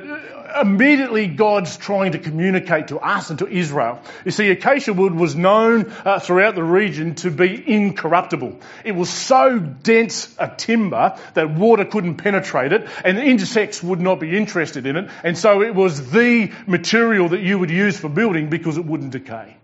immediately 0.59 1.27
God's 1.27 1.77
trying 1.77 2.13
to 2.13 2.19
communicate 2.19 2.89
to 2.89 2.99
us 2.99 3.29
and 3.29 3.39
to 3.39 3.47
Israel. 3.47 4.01
You 4.25 4.31
see, 4.31 4.49
acacia 4.49 4.93
wood 4.93 5.13
was 5.13 5.35
known 5.35 5.91
uh, 6.05 6.19
throughout 6.19 6.55
the 6.55 6.63
region 6.63 7.15
to 7.15 7.31
be 7.31 7.73
incorruptible. 7.73 8.59
It 8.83 8.93
was 8.93 9.09
so 9.09 9.59
dense 9.59 10.33
a 10.39 10.53
timber 10.55 11.17
that 11.33 11.51
water 11.51 11.85
couldn't 11.85 12.15
penetrate 12.15 12.73
it 12.73 12.87
and 13.03 13.17
insects 13.17 13.81
would 13.83 14.01
not 14.01 14.19
be 14.19 14.35
interested 14.35 14.85
in 14.85 14.97
it. 14.97 15.09
And 15.23 15.37
so 15.37 15.61
it 15.61 15.75
was 15.75 16.11
the 16.11 16.51
material 16.67 17.29
that 17.29 17.41
you 17.41 17.59
would 17.59 17.71
use 17.71 17.99
for 17.99 18.09
building 18.09 18.49
because 18.49 18.77
it 18.77 18.85
wouldn't 18.85 19.11
decay. 19.11 19.57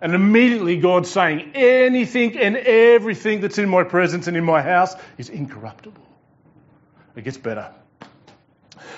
And 0.00 0.14
immediately 0.14 0.78
God's 0.78 1.10
saying, 1.10 1.52
anything 1.54 2.36
and 2.36 2.56
everything 2.56 3.40
that's 3.40 3.58
in 3.58 3.68
my 3.68 3.84
presence 3.84 4.26
and 4.26 4.36
in 4.36 4.44
my 4.44 4.60
house 4.60 4.94
is 5.16 5.28
incorruptible. 5.28 6.02
It 7.14 7.22
gets 7.22 7.36
better. 7.36 7.72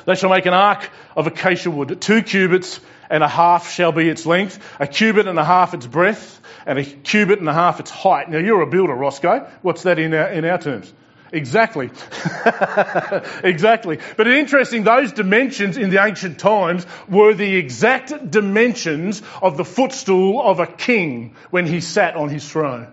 They 0.05 0.14
shall 0.14 0.31
make 0.31 0.47
an 0.47 0.55
ark 0.55 0.91
of 1.17 1.26
acacia 1.26 1.71
wood. 1.71 2.00
Two 2.00 2.23
cubits 2.23 2.81
and 3.11 3.23
a 3.23 3.29
half 3.29 3.71
shall 3.71 3.93
be 3.93 4.09
its 4.09 4.26
length, 4.26 4.59
a 4.81 4.87
cubit 4.87 5.26
and 5.26 5.38
a 5.38 5.45
half 5.45 5.75
its 5.75 5.87
breadth, 5.87 6.41
and 6.67 6.79
a 6.79 6.85
cubit 6.85 7.38
and 7.38 7.49
a 7.49 7.55
half 7.55 7.81
its 7.81 7.91
height. 7.91 8.31
Now 8.31 8.38
you're 8.38 8.62
a 8.62 8.67
builder, 8.67 8.95
Roscoe. 8.95 9.49
What's 9.62 9.83
that 9.83 9.99
in 9.99 10.14
our, 10.14 10.29
in 10.29 10.45
our 10.45 10.59
terms? 10.59 10.93
Exactly. 11.33 11.87
exactly. 13.43 13.99
But 14.17 14.29
interesting, 14.29 14.85
those 14.85 15.12
dimensions 15.12 15.76
in 15.76 15.91
the 15.91 16.03
ancient 16.03 16.38
times 16.38 16.87
were 17.09 17.35
the 17.35 17.57
exact 17.57 18.31
dimensions 18.31 19.21
of 19.43 19.57
the 19.57 19.64
footstool 19.64 20.41
of 20.41 20.61
a 20.61 20.67
king 20.67 21.35
when 21.50 21.67
he 21.67 21.81
sat 21.81 22.14
on 22.14 22.29
his 22.29 22.49
throne. 22.49 22.87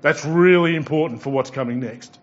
That's 0.00 0.24
really 0.24 0.76
important 0.76 1.22
for 1.22 1.30
what's 1.30 1.50
coming 1.50 1.80
next. 1.80 2.18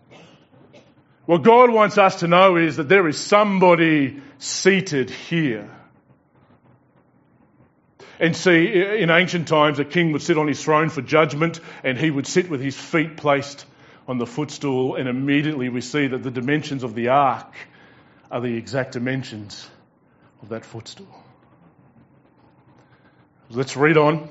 What 1.26 1.44
God 1.44 1.70
wants 1.72 1.98
us 1.98 2.22
to 2.22 2.28
know 2.28 2.58
is 2.58 2.78
that 2.78 2.90
there 2.90 3.08
is 3.08 3.20
somebody 3.20 4.22
seated 4.40 5.10
here. 5.10 5.70
And 8.20 8.36
see, 8.36 8.68
in 9.00 9.10
ancient 9.10 9.48
times, 9.48 9.80
a 9.80 9.86
king 9.86 10.12
would 10.12 10.22
sit 10.22 10.38
on 10.38 10.48
his 10.48 10.64
throne 10.64 10.90
for 10.90 11.02
judgment 11.02 11.60
and 11.84 11.98
he 11.98 12.12
would 12.12 12.28
sit 12.28 12.50
with 12.50 12.62
his 12.62 12.78
feet 12.78 13.18
placed 13.18 13.66
on 14.08 14.18
the 14.18 14.26
footstool, 14.26 14.96
and 14.96 15.08
immediately 15.08 15.70
we 15.70 15.80
see 15.80 16.08
that 16.08 16.24
the 16.24 16.32
dimensions 16.32 16.84
of 16.84 16.96
the 16.96 17.10
ark 17.10 17.54
are 18.30 18.42
the 18.42 18.58
exact 18.58 18.94
dimensions 18.94 19.70
of 20.42 20.50
that 20.50 20.66
footstool. 20.66 21.08
Let's 23.50 23.78
read 23.78 23.98
on. 23.98 24.30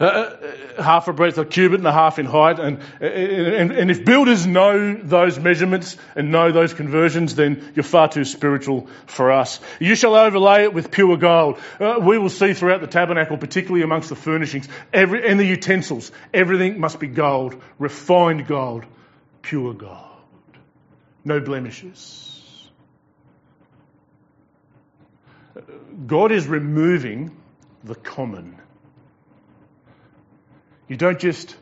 Uh, 0.00 0.04
uh, 0.04 0.82
half 0.82 1.06
a 1.06 1.12
breadth, 1.12 1.38
a 1.38 1.44
cubit 1.44 1.78
and 1.78 1.86
a 1.86 1.92
half 1.92 2.18
in 2.18 2.26
height. 2.26 2.58
And, 2.58 2.80
and, 3.00 3.70
and 3.70 3.90
if 3.90 4.04
builders 4.04 4.46
know 4.46 4.94
those 4.94 5.38
measurements 5.38 5.96
and 6.16 6.32
know 6.32 6.50
those 6.50 6.74
conversions, 6.74 7.36
then 7.36 7.72
you're 7.76 7.84
far 7.84 8.08
too 8.08 8.24
spiritual 8.24 8.88
for 9.06 9.30
us. 9.30 9.60
You 9.78 9.94
shall 9.94 10.16
overlay 10.16 10.64
it 10.64 10.74
with 10.74 10.90
pure 10.90 11.16
gold. 11.16 11.58
Uh, 11.78 11.98
we 12.00 12.18
will 12.18 12.30
see 12.30 12.54
throughout 12.54 12.80
the 12.80 12.88
tabernacle, 12.88 13.36
particularly 13.36 13.84
amongst 13.84 14.08
the 14.08 14.16
furnishings 14.16 14.68
every, 14.92 15.28
and 15.28 15.38
the 15.38 15.44
utensils, 15.44 16.10
everything 16.32 16.80
must 16.80 16.98
be 16.98 17.06
gold, 17.06 17.60
refined 17.78 18.46
gold, 18.48 18.84
pure 19.42 19.74
gold. 19.74 19.98
No 21.24 21.40
blemishes. 21.40 22.70
God 26.06 26.32
is 26.32 26.48
removing 26.48 27.36
the 27.84 27.94
common 27.94 28.58
you 30.88 30.96
don't 30.96 31.18
just, 31.18 31.56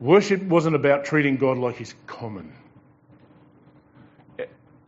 worship 0.00 0.42
wasn't 0.42 0.74
about 0.74 1.04
treating 1.04 1.36
God 1.36 1.58
like 1.58 1.76
he's 1.76 1.94
common. 2.06 2.52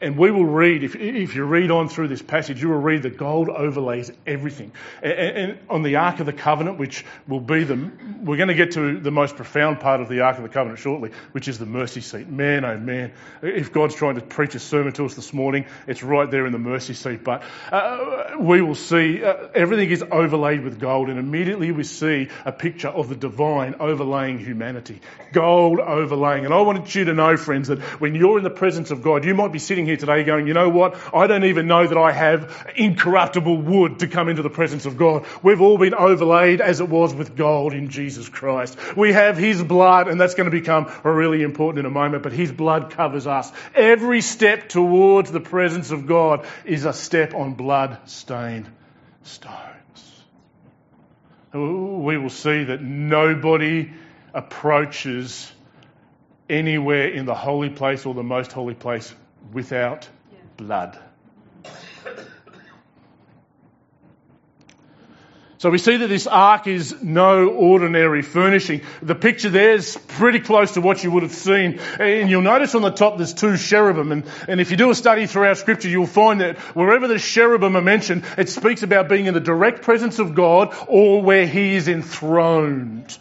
And 0.02 0.16
we 0.16 0.30
will 0.30 0.46
read, 0.46 0.82
if, 0.82 0.96
if 0.96 1.34
you 1.34 1.44
read 1.44 1.70
on 1.70 1.90
through 1.90 2.08
this 2.08 2.22
passage, 2.22 2.62
you 2.62 2.70
will 2.70 2.78
read 2.78 3.02
that 3.02 3.18
gold 3.18 3.50
overlays 3.50 4.10
everything. 4.26 4.72
And, 5.02 5.12
and, 5.12 5.58
on 5.68 5.82
the 5.82 5.96
Ark 5.96 6.20
of 6.20 6.26
the 6.26 6.32
Covenant, 6.32 6.78
which 6.78 7.04
will 7.28 7.40
be 7.40 7.64
the, 7.64 7.90
we're 8.22 8.38
going 8.38 8.48
to 8.48 8.54
get 8.54 8.72
to 8.72 8.98
the 8.98 9.10
most 9.10 9.36
profound 9.36 9.80
part 9.80 10.00
of 10.00 10.08
the 10.08 10.20
Ark 10.20 10.38
of 10.38 10.42
the 10.42 10.48
Covenant 10.48 10.78
shortly, 10.78 11.10
which 11.32 11.48
is 11.48 11.58
the 11.58 11.66
mercy 11.66 12.00
seat. 12.00 12.28
Man, 12.28 12.64
oh 12.64 12.78
man, 12.78 13.12
if 13.42 13.72
God's 13.72 13.94
trying 13.94 14.14
to 14.14 14.22
preach 14.22 14.54
a 14.54 14.58
sermon 14.58 14.94
to 14.94 15.04
us 15.04 15.14
this 15.14 15.34
morning, 15.34 15.66
it's 15.86 16.02
right 16.02 16.30
there 16.30 16.46
in 16.46 16.52
the 16.52 16.58
mercy 16.58 16.94
seat. 16.94 17.22
But 17.22 17.42
uh, 17.70 18.36
we 18.38 18.62
will 18.62 18.74
see 18.74 19.22
uh, 19.22 19.48
everything 19.54 19.90
is 19.90 20.02
overlaid 20.10 20.64
with 20.64 20.80
gold, 20.80 21.10
and 21.10 21.18
immediately 21.18 21.72
we 21.72 21.84
see 21.84 22.28
a 22.46 22.52
picture 22.52 22.88
of 22.88 23.10
the 23.10 23.16
divine 23.16 23.74
overlaying 23.80 24.38
humanity. 24.38 25.00
Gold 25.32 25.78
overlaying. 25.78 26.46
And 26.46 26.54
I 26.54 26.62
wanted 26.62 26.94
you 26.94 27.04
to 27.04 27.12
know, 27.12 27.36
friends, 27.36 27.68
that 27.68 27.80
when 28.00 28.14
you're 28.14 28.38
in 28.38 28.44
the 28.44 28.50
presence 28.50 28.90
of 28.90 29.02
God, 29.02 29.26
you 29.26 29.34
might 29.34 29.52
be 29.52 29.58
sitting 29.58 29.89
here 29.90 29.96
today 29.96 30.22
going, 30.22 30.46
you 30.46 30.54
know 30.54 30.68
what? 30.68 30.96
I 31.12 31.26
don't 31.26 31.44
even 31.44 31.66
know 31.66 31.84
that 31.84 31.98
I 31.98 32.12
have 32.12 32.72
incorruptible 32.76 33.56
wood 33.56 33.98
to 33.98 34.06
come 34.06 34.28
into 34.28 34.42
the 34.42 34.50
presence 34.50 34.86
of 34.86 34.96
God. 34.96 35.26
We've 35.42 35.60
all 35.60 35.78
been 35.78 35.94
overlaid 35.94 36.60
as 36.60 36.80
it 36.80 36.88
was 36.88 37.12
with 37.12 37.36
gold 37.36 37.72
in 37.72 37.90
Jesus 37.90 38.28
Christ. 38.28 38.78
We 38.96 39.12
have 39.12 39.36
His 39.36 39.62
blood, 39.62 40.06
and 40.06 40.20
that's 40.20 40.34
going 40.34 40.48
to 40.48 40.56
become 40.56 40.90
really 41.02 41.42
important 41.42 41.80
in 41.80 41.86
a 41.86 41.90
moment, 41.90 42.22
but 42.22 42.32
His 42.32 42.52
blood 42.52 42.90
covers 42.90 43.26
us. 43.26 43.50
Every 43.74 44.20
step 44.20 44.68
towards 44.68 45.32
the 45.32 45.40
presence 45.40 45.90
of 45.90 46.06
God 46.06 46.46
is 46.64 46.84
a 46.84 46.92
step 46.92 47.34
on 47.34 47.54
blood 47.54 47.98
stained 48.08 48.70
stones. 49.24 49.56
We 51.52 52.16
will 52.16 52.30
see 52.30 52.64
that 52.64 52.80
nobody 52.80 53.90
approaches 54.32 55.50
anywhere 56.48 57.08
in 57.08 57.26
the 57.26 57.34
holy 57.34 57.70
place 57.70 58.06
or 58.06 58.14
the 58.14 58.22
most 58.22 58.52
holy 58.52 58.74
place 58.74 59.12
without 59.52 60.08
yeah. 60.32 60.38
blood. 60.56 60.98
So 65.60 65.68
we 65.68 65.76
see 65.76 65.98
that 65.98 66.06
this 66.06 66.26
ark 66.26 66.66
is 66.66 67.02
no 67.02 67.48
ordinary 67.48 68.22
furnishing. 68.22 68.80
The 69.02 69.14
picture 69.14 69.50
there 69.50 69.74
is 69.74 69.94
pretty 70.08 70.40
close 70.40 70.72
to 70.72 70.80
what 70.80 71.04
you 71.04 71.10
would 71.10 71.22
have 71.22 71.34
seen. 71.34 71.80
And 71.98 72.30
you'll 72.30 72.40
notice 72.40 72.74
on 72.74 72.80
the 72.80 72.90
top 72.90 73.18
there's 73.18 73.34
two 73.34 73.58
cherubim. 73.58 74.10
And, 74.10 74.24
and 74.48 74.58
if 74.58 74.70
you 74.70 74.78
do 74.78 74.88
a 74.88 74.94
study 74.94 75.26
throughout 75.26 75.58
scripture, 75.58 75.90
you'll 75.90 76.06
find 76.06 76.40
that 76.40 76.56
wherever 76.74 77.08
the 77.08 77.18
cherubim 77.18 77.76
are 77.76 77.82
mentioned, 77.82 78.24
it 78.38 78.48
speaks 78.48 78.82
about 78.82 79.10
being 79.10 79.26
in 79.26 79.34
the 79.34 79.40
direct 79.40 79.82
presence 79.82 80.18
of 80.18 80.34
God 80.34 80.74
or 80.88 81.20
where 81.20 81.46
he 81.46 81.74
is 81.74 81.88
enthroned. 81.88 83.18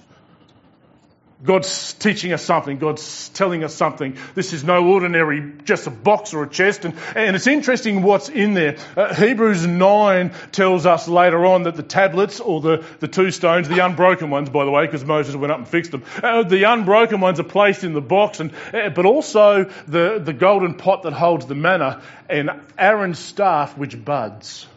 God's 1.41 1.93
teaching 1.93 2.34
us 2.34 2.43
something. 2.43 2.79
God's 2.79 3.29
telling 3.29 3.63
us 3.63 3.74
something. 3.74 4.17
This 4.36 4.51
is 4.51 4.65
no 4.65 4.86
ordinary, 4.86 5.53
just 5.63 5.88
a 5.88 5.89
box 5.89 6.34
or 6.34 6.43
a 6.43 6.50
chest. 6.50 6.84
And, 6.84 6.96
and 7.15 7.34
it's 7.34 7.48
interesting 7.48 8.01
what's 8.01 8.27
in 8.27 8.55
there. 8.55 8.77
Uh, 8.98 9.13
Hebrews 9.13 9.65
9 9.65 10.34
tells 10.51 10.86
us 10.86 11.08
later 11.08 11.46
on 11.46 11.63
that 11.63 11.77
the 11.77 11.84
tablets, 11.84 12.41
or 12.41 12.60
the, 12.60 12.86
the 13.00 13.08
two 13.08 13.31
stones, 13.31 13.69
the 13.69 13.86
unbroken 13.86 14.29
ones, 14.29 14.50
by 14.50 14.65
the 14.65 14.72
way, 14.72 14.86
because 14.86 15.05
Moses 15.05 15.34
went 15.34 15.53
up 15.53 15.60
and 15.60 15.67
fixed 15.67 15.91
them, 15.91 16.03
uh, 16.22 16.43
the 16.43 16.63
unbroken 16.63 17.22
ones 17.22 17.39
are 17.39 17.43
placed 17.43 17.86
in 17.86 17.93
the 17.93 18.01
box, 18.01 18.41
and, 18.41 18.53
uh, 18.74 18.89
but 18.89 19.05
also 19.05 19.63
the, 19.88 20.19
the 20.22 20.34
golden 20.34 20.74
pot 20.74 21.03
that 21.03 21.13
holds 21.13 21.46
the 21.46 21.55
manna 21.55 22.01
and 22.29 22.50
Aaron's 22.77 23.17
staff 23.17 23.77
which 23.77 24.03
buds. 24.03 24.67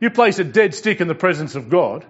You 0.00 0.10
place 0.10 0.38
a 0.38 0.44
dead 0.44 0.74
stick 0.74 1.00
in 1.00 1.08
the 1.08 1.14
presence 1.14 1.56
of 1.56 1.70
God 1.70 2.06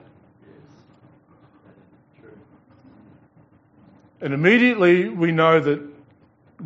And 4.25 4.33
immediately 4.33 5.07
we 5.11 5.33
know 5.33 5.61
that 5.61 5.83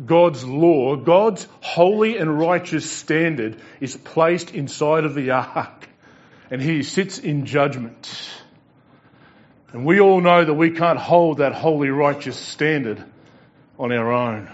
God's 0.05 0.45
law, 0.45 0.95
God's 0.95 1.45
holy 1.59 2.15
and 2.15 2.39
righteous 2.39 2.89
standard 2.89 3.59
is 3.81 3.97
placed 3.97 4.51
inside 4.51 5.03
of 5.03 5.13
the 5.13 5.31
ark 5.31 5.89
and 6.49 6.61
he 6.61 6.83
sits 6.83 7.19
in 7.19 7.45
judgment. 7.45 8.09
And 9.73 9.85
we 9.85 9.99
all 9.99 10.21
know 10.21 10.45
that 10.45 10.53
we 10.53 10.71
can't 10.71 10.97
hold 10.97 11.39
that 11.39 11.53
holy 11.53 11.89
righteous 11.89 12.37
standard 12.37 13.03
on 13.77 13.91
our 13.91 14.09
own. 14.09 14.49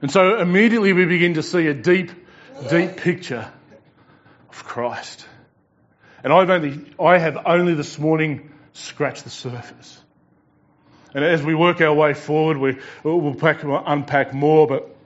And 0.00 0.12
so 0.12 0.38
immediately 0.38 0.92
we 0.92 1.06
begin 1.06 1.34
to 1.34 1.42
see 1.42 1.66
a 1.66 1.74
deep, 1.74 2.12
deep 2.70 2.98
picture 2.98 3.50
of 4.48 4.62
Christ. 4.62 5.26
And 6.22 6.32
I've 6.32 6.50
only, 6.50 6.94
I 7.00 7.18
have 7.18 7.36
only 7.46 7.74
this 7.74 7.98
morning 7.98 8.52
scratched 8.74 9.24
the 9.24 9.30
surface. 9.30 10.03
And 11.14 11.24
as 11.24 11.42
we 11.42 11.54
work 11.54 11.80
our 11.80 11.94
way 11.94 12.12
forward, 12.12 12.58
we, 12.58 12.76
will 13.04 13.34
pack, 13.34 13.62
unpack 13.62 14.34
more. 14.34 14.66
But 14.66 14.96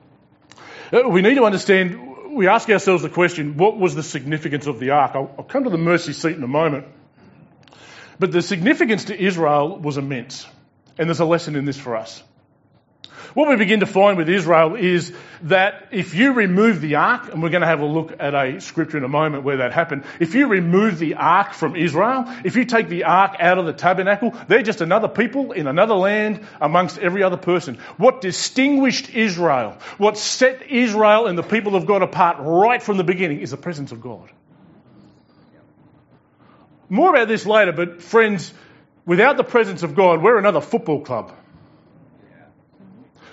uh, 0.92 1.08
we 1.08 1.20
need 1.20 1.34
to 1.34 1.44
understand, 1.44 2.34
we 2.34 2.48
ask 2.48 2.68
ourselves 2.70 3.02
the 3.02 3.10
question, 3.10 3.58
what 3.58 3.78
was 3.78 3.94
the 3.94 4.02
significance 4.02 4.66
of 4.66 4.80
the 4.80 4.90
ark? 4.90 5.12
I'll, 5.14 5.34
I'll 5.38 5.44
come 5.44 5.64
to 5.64 5.70
the 5.70 5.78
mercy 5.78 6.14
seat 6.14 6.34
in 6.34 6.42
a 6.42 6.48
moment. 6.48 6.86
But 8.18 8.32
the 8.32 8.42
significance 8.42 9.04
to 9.04 9.22
Israel 9.22 9.78
was 9.78 9.98
immense. 9.98 10.46
And 10.96 11.08
there's 11.08 11.20
a 11.20 11.26
lesson 11.26 11.54
in 11.56 11.66
this 11.66 11.78
for 11.78 11.94
us. 11.94 12.22
What 13.35 13.49
we 13.49 13.56
begin 13.56 13.80
to 13.80 13.87
find 13.87 14.16
with 14.16 14.28
Israel 14.28 14.75
is 14.75 15.12
that 15.42 15.88
if 15.90 16.14
you 16.14 16.32
remove 16.32 16.80
the 16.80 16.97
ark, 16.97 17.32
and 17.32 17.42
we're 17.42 17.50
going 17.50 17.61
to 17.61 17.66
have 17.66 17.80
a 17.80 17.87
look 17.87 18.14
at 18.18 18.35
a 18.35 18.61
scripture 18.61 18.99
in 18.99 19.04
a 19.04 19.08
moment 19.08 19.44
where 19.44 19.58
that 19.58 19.73
happened, 19.73 20.04
if 20.20 20.35
you 20.35 20.49
remove 20.49 20.99
the 20.99 21.14
ark 21.14 21.52
from 21.52 21.76
Israel, 21.76 22.25
if 22.44 22.56
you 22.56 22.64
take 22.64 22.88
the 22.88 23.04
ark 23.04 23.37
out 23.38 23.58
of 23.58 23.66
the 23.66 23.73
tabernacle, 23.73 24.35
they're 24.49 24.62
just 24.62 24.80
another 24.80 25.08
people 25.08 25.52
in 25.52 25.66
another 25.66 25.94
land 25.94 26.47
amongst 26.61 26.99
every 26.99 27.23
other 27.23 27.37
person. 27.37 27.76
What 27.97 28.20
distinguished 28.20 29.11
Israel, 29.11 29.78
what 29.99 30.18
set 30.18 30.70
Israel 30.70 31.26
and 31.26 31.38
the 31.38 31.42
people 31.42 31.76
of 31.76 31.87
God 31.87 32.02
apart 32.02 32.38
right 32.40 32.82
from 32.82 32.97
the 32.97 33.04
beginning 33.04 33.40
is 33.40 33.50
the 33.50 33.56
presence 33.56 33.92
of 33.92 34.00
God. 34.00 34.30
More 36.88 37.11
about 37.11 37.28
this 37.28 37.44
later, 37.44 37.73
but 37.73 38.02
friends, 38.02 38.52
without 39.04 39.37
the 39.37 39.44
presence 39.44 39.82
of 39.82 39.94
God, 39.94 40.23
we're 40.23 40.38
another 40.38 40.61
football 40.61 41.02
club. 41.02 41.32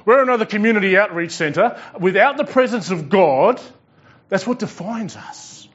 We're 0.06 0.22
another 0.22 0.46
community 0.46 0.98
outreach 0.98 1.32
centre. 1.32 1.80
Without 2.00 2.38
the 2.38 2.46
presence 2.46 2.92
of 2.92 3.10
God, 3.10 3.60
that's 4.30 4.46
what 4.46 4.60
defines 4.60 5.16
us. 5.16 5.68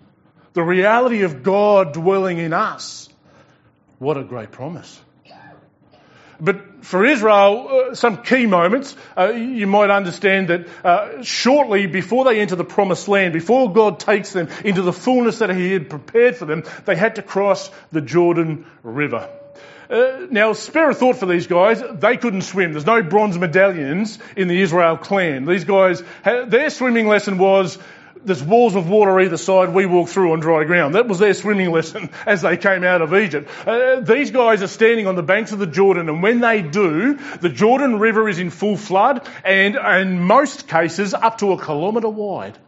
The 0.52 0.62
reality 0.62 1.22
of 1.22 1.42
God 1.42 1.92
dwelling 1.92 2.38
in 2.38 2.52
us. 2.52 3.08
What 3.98 4.16
a 4.16 4.24
great 4.24 4.50
promise. 4.50 5.00
But 6.40 6.84
for 6.84 7.04
Israel, 7.04 7.90
uh, 7.90 7.94
some 7.94 8.22
key 8.22 8.46
moments, 8.46 8.96
uh, 9.16 9.28
you 9.28 9.66
might 9.66 9.90
understand 9.90 10.48
that 10.48 10.68
uh, 10.84 11.22
shortly 11.22 11.86
before 11.86 12.24
they 12.24 12.40
enter 12.40 12.56
the 12.56 12.64
promised 12.64 13.08
land, 13.08 13.34
before 13.34 13.72
God 13.72 14.00
takes 14.00 14.32
them 14.32 14.48
into 14.64 14.82
the 14.82 14.92
fullness 14.92 15.40
that 15.40 15.50
He 15.50 15.72
had 15.72 15.90
prepared 15.90 16.36
for 16.36 16.46
them, 16.46 16.64
they 16.86 16.96
had 16.96 17.16
to 17.16 17.22
cross 17.22 17.70
the 17.92 18.00
Jordan 18.00 18.64
River. 18.82 19.28
Uh, 19.90 20.26
now, 20.30 20.52
spare 20.52 20.90
a 20.90 20.94
thought 20.94 21.16
for 21.16 21.26
these 21.26 21.48
guys. 21.48 21.82
They 21.94 22.16
couldn't 22.16 22.42
swim. 22.42 22.72
There's 22.72 22.86
no 22.86 23.02
bronze 23.02 23.36
medallions 23.36 24.20
in 24.36 24.46
the 24.46 24.60
Israel 24.60 24.96
clan. 24.96 25.46
These 25.46 25.64
guys, 25.64 26.02
their 26.24 26.70
swimming 26.70 27.08
lesson 27.08 27.38
was 27.38 27.76
there's 28.24 28.42
walls 28.42 28.76
of 28.76 28.88
water 28.88 29.18
either 29.20 29.36
side, 29.36 29.70
we 29.70 29.86
walk 29.86 30.08
through 30.08 30.32
on 30.32 30.40
dry 30.40 30.64
ground. 30.64 30.94
That 30.94 31.08
was 31.08 31.18
their 31.18 31.34
swimming 31.34 31.70
lesson 31.72 32.10
as 32.26 32.42
they 32.42 32.56
came 32.56 32.84
out 32.84 33.02
of 33.02 33.14
Egypt. 33.14 33.50
Uh, 33.66 34.00
these 34.00 34.30
guys 34.30 34.62
are 34.62 34.68
standing 34.68 35.06
on 35.06 35.16
the 35.16 35.22
banks 35.22 35.52
of 35.52 35.58
the 35.58 35.66
Jordan, 35.66 36.08
and 36.08 36.22
when 36.22 36.40
they 36.40 36.62
do, 36.62 37.14
the 37.40 37.48
Jordan 37.48 37.98
River 37.98 38.28
is 38.28 38.38
in 38.38 38.50
full 38.50 38.76
flood, 38.76 39.26
and 39.44 39.76
in 39.76 40.20
most 40.20 40.68
cases, 40.68 41.14
up 41.14 41.38
to 41.38 41.52
a 41.52 41.64
kilometre 41.64 42.08
wide. 42.08 42.58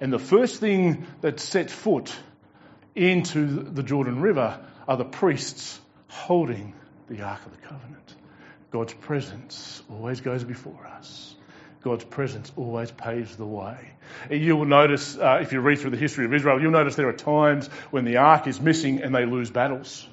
And 0.00 0.12
the 0.12 0.18
first 0.18 0.58
thing 0.58 1.06
that 1.20 1.38
set 1.38 1.70
foot 1.70 2.12
into 2.94 3.46
the 3.46 3.82
Jordan 3.82 4.20
River 4.20 4.58
are 4.86 4.96
the 4.96 5.04
priests 5.04 5.80
holding 6.08 6.74
the 7.08 7.22
Ark 7.22 7.44
of 7.46 7.52
the 7.52 7.66
Covenant. 7.66 8.14
God's 8.70 8.94
presence 8.94 9.82
always 9.90 10.20
goes 10.20 10.44
before 10.44 10.86
us. 10.86 11.34
God's 11.82 12.04
presence 12.04 12.52
always 12.56 12.90
paves 12.90 13.36
the 13.36 13.46
way. 13.46 13.76
You 14.30 14.56
will 14.56 14.66
notice, 14.66 15.16
uh, 15.16 15.40
if 15.42 15.52
you 15.52 15.60
read 15.60 15.80
through 15.80 15.90
the 15.90 15.96
history 15.96 16.24
of 16.24 16.32
Israel, 16.32 16.60
you'll 16.60 16.70
notice 16.70 16.94
there 16.94 17.08
are 17.08 17.12
times 17.12 17.66
when 17.90 18.04
the 18.04 18.18
ark 18.18 18.46
is 18.46 18.60
missing 18.60 19.02
and 19.02 19.14
they 19.14 19.26
lose 19.26 19.50
battles. 19.50 20.06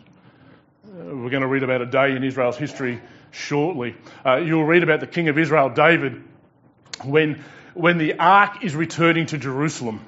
Uh, 0.86 1.16
we're 1.16 1.30
going 1.30 1.42
to 1.42 1.48
read 1.48 1.64
about 1.64 1.82
a 1.82 1.86
day 1.86 2.16
in 2.16 2.24
Israel's 2.24 2.58
history 2.58 3.00
shortly. 3.32 3.96
Uh, 4.26 4.38
you'll 4.38 4.66
read 4.66 4.82
about 4.82 5.00
the 5.00 5.08
king 5.08 5.30
of 5.30 5.38
Israel, 5.38 5.70
David, 5.70 6.24
when, 7.04 7.44
when 7.76 7.98
the 8.00 8.18
ark 8.18 8.64
is 8.64 8.76
returning 8.76 9.28
to 9.28 9.38
Jerusalem. 9.38 10.02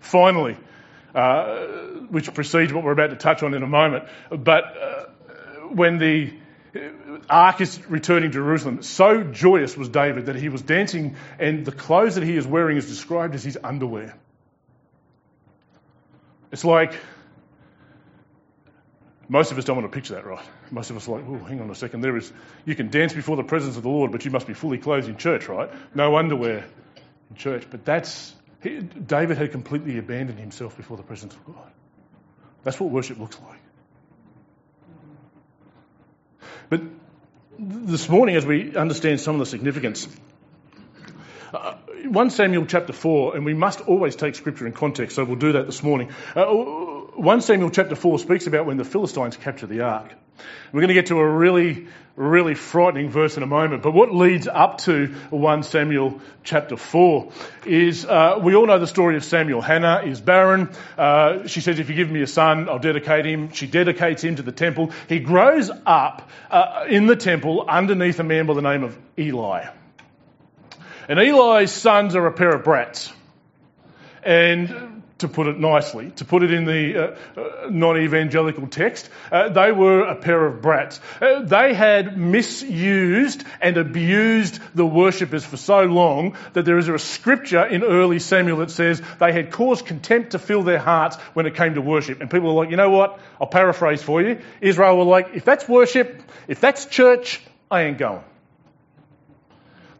Finally, 0.00 0.56
uh, 1.14 1.66
which 2.12 2.32
precedes 2.32 2.72
what 2.72 2.84
we're 2.84 2.92
about 2.92 3.10
to 3.10 3.16
touch 3.16 3.42
on 3.42 3.54
in 3.54 3.62
a 3.62 3.66
moment. 3.66 4.04
But 4.30 4.64
uh, 4.76 5.04
when 5.72 5.98
the 5.98 6.34
ark 7.28 7.60
is 7.60 7.84
returning 7.88 8.30
to 8.30 8.34
Jerusalem. 8.34 8.82
So 8.82 9.22
joyous 9.22 9.76
was 9.76 9.88
David 9.88 10.26
that 10.26 10.36
he 10.36 10.48
was 10.48 10.62
dancing, 10.62 11.16
and 11.38 11.64
the 11.64 11.72
clothes 11.72 12.14
that 12.14 12.24
he 12.24 12.36
is 12.36 12.46
wearing 12.46 12.76
is 12.76 12.86
described 12.86 13.34
as 13.34 13.44
his 13.44 13.58
underwear. 13.62 14.16
It's 16.50 16.64
like 16.64 16.94
most 19.28 19.52
of 19.52 19.58
us 19.58 19.64
don't 19.64 19.76
want 19.76 19.90
to 19.90 19.94
picture 19.94 20.14
that, 20.14 20.26
right? 20.26 20.44
Most 20.70 20.90
of 20.90 20.96
us 20.96 21.08
are 21.08 21.12
like, 21.12 21.24
oh, 21.26 21.38
hang 21.44 21.60
on 21.60 21.70
a 21.70 21.74
second. 21.74 22.02
There 22.02 22.16
is, 22.16 22.30
you 22.66 22.74
can 22.74 22.90
dance 22.90 23.14
before 23.14 23.36
the 23.36 23.44
presence 23.44 23.76
of 23.76 23.82
the 23.82 23.88
Lord, 23.88 24.12
but 24.12 24.24
you 24.24 24.30
must 24.30 24.46
be 24.46 24.54
fully 24.54 24.78
clothed 24.78 25.08
in 25.08 25.16
church, 25.16 25.48
right? 25.48 25.70
No 25.94 26.16
underwear 26.16 26.66
in 27.30 27.36
church. 27.36 27.66
But 27.70 27.84
that's, 27.84 28.34
David 28.62 29.38
had 29.38 29.52
completely 29.52 29.96
abandoned 29.98 30.38
himself 30.38 30.76
before 30.76 30.98
the 30.98 31.02
presence 31.02 31.34
of 31.34 31.44
God. 31.46 31.72
That's 32.64 32.78
what 32.78 32.90
worship 32.90 33.18
looks 33.18 33.38
like. 33.40 33.60
But 36.68 36.82
this 37.58 38.08
morning, 38.08 38.36
as 38.36 38.46
we 38.46 38.76
understand 38.76 39.20
some 39.20 39.34
of 39.34 39.40
the 39.40 39.46
significance, 39.46 40.08
uh, 41.52 41.74
1 42.04 42.30
Samuel 42.30 42.66
chapter 42.66 42.92
4, 42.92 43.36
and 43.36 43.44
we 43.44 43.54
must 43.54 43.80
always 43.82 44.16
take 44.16 44.34
scripture 44.34 44.66
in 44.66 44.72
context, 44.72 45.16
so 45.16 45.24
we'll 45.24 45.36
do 45.36 45.52
that 45.52 45.66
this 45.66 45.82
morning. 45.82 46.10
Uh, 46.34 46.46
1 47.14 47.42
Samuel 47.42 47.68
chapter 47.68 47.94
4 47.94 48.18
speaks 48.18 48.46
about 48.46 48.64
when 48.64 48.78
the 48.78 48.84
Philistines 48.84 49.36
capture 49.36 49.66
the 49.66 49.82
ark. 49.82 50.14
We're 50.72 50.80
going 50.80 50.88
to 50.88 50.94
get 50.94 51.06
to 51.06 51.18
a 51.18 51.28
really, 51.28 51.86
really 52.16 52.54
frightening 52.54 53.10
verse 53.10 53.36
in 53.36 53.42
a 53.42 53.46
moment. 53.46 53.82
But 53.82 53.92
what 53.92 54.14
leads 54.14 54.48
up 54.48 54.78
to 54.82 55.08
1 55.28 55.62
Samuel 55.62 56.22
chapter 56.42 56.78
4 56.78 57.30
is 57.66 58.06
uh, 58.06 58.40
we 58.42 58.54
all 58.54 58.66
know 58.66 58.78
the 58.78 58.86
story 58.86 59.16
of 59.16 59.24
Samuel. 59.24 59.60
Hannah 59.60 60.02
is 60.06 60.22
barren. 60.22 60.70
Uh, 60.96 61.46
she 61.46 61.60
says, 61.60 61.78
If 61.78 61.90
you 61.90 61.96
give 61.96 62.10
me 62.10 62.22
a 62.22 62.26
son, 62.26 62.70
I'll 62.70 62.78
dedicate 62.78 63.26
him. 63.26 63.52
She 63.52 63.66
dedicates 63.66 64.24
him 64.24 64.36
to 64.36 64.42
the 64.42 64.52
temple. 64.52 64.90
He 65.06 65.20
grows 65.20 65.70
up 65.84 66.30
uh, 66.50 66.86
in 66.88 67.06
the 67.06 67.16
temple 67.16 67.66
underneath 67.68 68.18
a 68.20 68.24
man 68.24 68.46
by 68.46 68.54
the 68.54 68.62
name 68.62 68.84
of 68.84 68.98
Eli. 69.18 69.66
And 71.08 71.18
Eli's 71.18 71.72
sons 71.72 72.16
are 72.16 72.26
a 72.26 72.32
pair 72.32 72.54
of 72.54 72.64
brats. 72.64 73.12
And 74.22 75.01
to 75.22 75.28
put 75.28 75.46
it 75.46 75.58
nicely, 75.58 76.10
to 76.12 76.24
put 76.24 76.42
it 76.42 76.52
in 76.52 76.64
the 76.64 77.16
uh, 77.36 77.40
uh, 77.40 77.68
non 77.70 77.96
evangelical 77.96 78.66
text, 78.66 79.08
uh, 79.30 79.48
they 79.48 79.72
were 79.72 80.02
a 80.02 80.14
pair 80.14 80.44
of 80.44 80.60
brats. 80.62 81.00
Uh, 81.20 81.42
they 81.42 81.74
had 81.74 82.18
misused 82.18 83.44
and 83.60 83.76
abused 83.76 84.60
the 84.74 84.86
worshippers 84.86 85.44
for 85.44 85.56
so 85.56 85.84
long 85.84 86.36
that 86.52 86.64
there 86.64 86.78
is 86.78 86.88
a 86.88 86.98
scripture 86.98 87.64
in 87.64 87.82
early 87.82 88.18
Samuel 88.18 88.58
that 88.58 88.70
says 88.70 89.02
they 89.18 89.32
had 89.32 89.50
caused 89.50 89.86
contempt 89.86 90.32
to 90.32 90.38
fill 90.38 90.62
their 90.62 90.78
hearts 90.78 91.16
when 91.34 91.46
it 91.46 91.54
came 91.54 91.74
to 91.74 91.80
worship. 91.80 92.20
And 92.20 92.30
people 92.30 92.54
were 92.54 92.62
like, 92.62 92.70
you 92.70 92.76
know 92.76 92.90
what? 92.90 93.20
I'll 93.40 93.46
paraphrase 93.46 94.02
for 94.02 94.20
you. 94.22 94.40
Israel 94.60 94.98
were 94.98 95.04
like, 95.04 95.30
if 95.34 95.44
that's 95.44 95.68
worship, 95.68 96.22
if 96.48 96.60
that's 96.60 96.86
church, 96.86 97.40
I 97.70 97.82
ain't 97.82 97.98
going. 97.98 98.22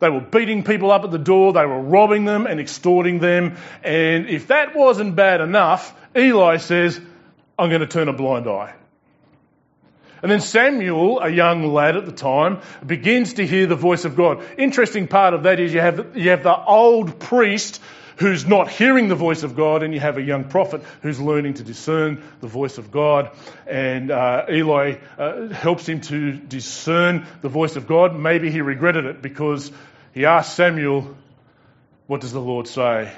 They 0.03 0.11
were 0.11 0.21
beating 0.21 0.65
people 0.65 0.91
up 0.91 1.05
at 1.05 1.13
the 1.13 1.19
door, 1.19 1.53
they 1.53 1.65
were 1.65 1.81
robbing 1.81 2.25
them 2.25 2.47
and 2.47 2.59
extorting 2.59 3.21
them. 3.21 3.57
And 3.85 4.29
if 4.29 4.49
that 4.49 4.75
wasn't 4.75 5.15
bad 5.15 5.41
enough, 5.41 5.95
Eli 6.17 6.57
says, 6.57 7.01
I'm 7.57 7.69
going 7.69 7.83
to 7.83 7.87
turn 7.87 8.09
a 8.09 8.13
blind 8.13 8.49
eye. 8.49 8.75
And 10.21 10.29
then 10.29 10.41
Samuel, 10.41 11.21
a 11.21 11.29
young 11.29 11.73
lad 11.73 11.97
at 11.97 12.05
the 12.05 12.13
time, 12.13 12.63
begins 12.85 13.35
to 13.35 13.47
hear 13.47 13.69
the 13.69 13.77
voice 13.77 14.05
of 14.05 14.17
God. 14.17 14.43
Interesting 14.59 15.07
part 15.07 15.35
of 15.35 15.45
that 15.45 15.61
is 15.61 15.73
you 15.73 15.79
have, 15.79 16.17
you 16.17 16.31
have 16.31 16.43
the 16.43 16.57
old 16.57 17.21
priest 17.21 17.81
who's 18.17 18.45
not 18.45 18.69
hearing 18.69 19.07
the 19.07 19.15
voice 19.15 19.45
of 19.45 19.55
God, 19.55 19.83
and 19.83 19.95
you 19.95 20.01
have 20.01 20.19
a 20.19 20.23
young 20.23 20.45
prophet 20.45 20.83
who's 21.03 21.21
learning 21.21 21.55
to 21.55 21.63
discern 21.63 22.23
the 22.41 22.47
voice 22.49 22.79
of 22.79 22.91
God. 22.91 23.31
And 23.67 24.11
uh, 24.11 24.47
Eli 24.51 24.97
uh, 25.19 25.49
helps 25.49 25.89
him 25.89 26.01
to 26.03 26.33
discern 26.33 27.27
the 27.41 27.49
voice 27.49 27.77
of 27.77 27.87
God. 27.87 28.17
Maybe 28.17 28.51
he 28.51 28.61
regretted 28.61 29.07
it 29.07 29.23
because 29.23 29.71
he 30.13 30.27
asks 30.27 30.55
Samuel, 30.55 31.17
What 32.07 32.21
does 32.21 32.33
the 32.33 32.41
Lord 32.41 32.69
say? 32.69 33.13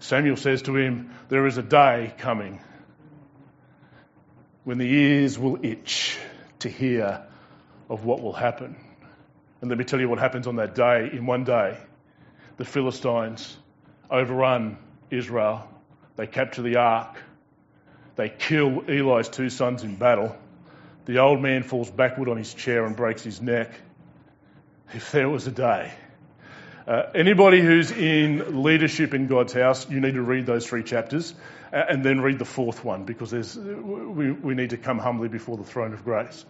Samuel 0.00 0.36
says 0.36 0.62
to 0.62 0.76
him, 0.76 1.10
There 1.28 1.46
is 1.46 1.56
a 1.56 1.62
day 1.62 2.12
coming 2.18 2.60
when 4.64 4.78
the 4.78 4.90
ears 4.90 5.38
will 5.38 5.64
itch 5.64 6.18
to 6.60 6.68
hear 6.68 7.22
of 7.88 8.04
what 8.04 8.22
will 8.22 8.32
happen. 8.32 8.76
And 9.60 9.70
let 9.70 9.78
me 9.78 9.84
tell 9.84 10.00
you 10.00 10.08
what 10.08 10.18
happens 10.18 10.46
on 10.46 10.56
that 10.56 10.74
day. 10.74 11.10
In 11.12 11.26
one 11.26 11.44
day, 11.44 11.78
the 12.56 12.64
Philistines 12.64 13.56
overrun 14.10 14.76
Israel. 15.10 15.68
They 16.16 16.26
capture 16.26 16.62
the 16.62 16.76
ark. 16.76 17.16
They 18.16 18.28
kill 18.28 18.84
Eli's 18.88 19.28
two 19.28 19.50
sons 19.50 19.82
in 19.82 19.96
battle. 19.96 20.36
The 21.06 21.18
old 21.18 21.40
man 21.40 21.62
falls 21.62 21.90
backward 21.90 22.28
on 22.28 22.36
his 22.36 22.52
chair 22.52 22.84
and 22.84 22.96
breaks 22.96 23.22
his 23.22 23.40
neck 23.40 23.70
if 24.94 25.12
there 25.12 25.28
was 25.28 25.46
a 25.46 25.50
day. 25.50 25.92
Uh, 26.86 27.04
anybody 27.14 27.60
who's 27.60 27.90
in 27.90 28.62
leadership 28.62 29.14
in 29.14 29.26
God's 29.26 29.54
house, 29.54 29.88
you 29.88 30.00
need 30.00 30.14
to 30.14 30.22
read 30.22 30.44
those 30.44 30.66
three 30.66 30.82
chapters 30.82 31.34
uh, 31.72 31.82
and 31.88 32.04
then 32.04 32.20
read 32.20 32.38
the 32.38 32.44
fourth 32.44 32.84
one 32.84 33.04
because 33.04 33.32
we, 33.56 34.32
we 34.32 34.54
need 34.54 34.70
to 34.70 34.76
come 34.76 34.98
humbly 34.98 35.28
before 35.28 35.56
the 35.56 35.64
throne 35.64 35.94
of 35.94 36.04
grace. 36.04 36.44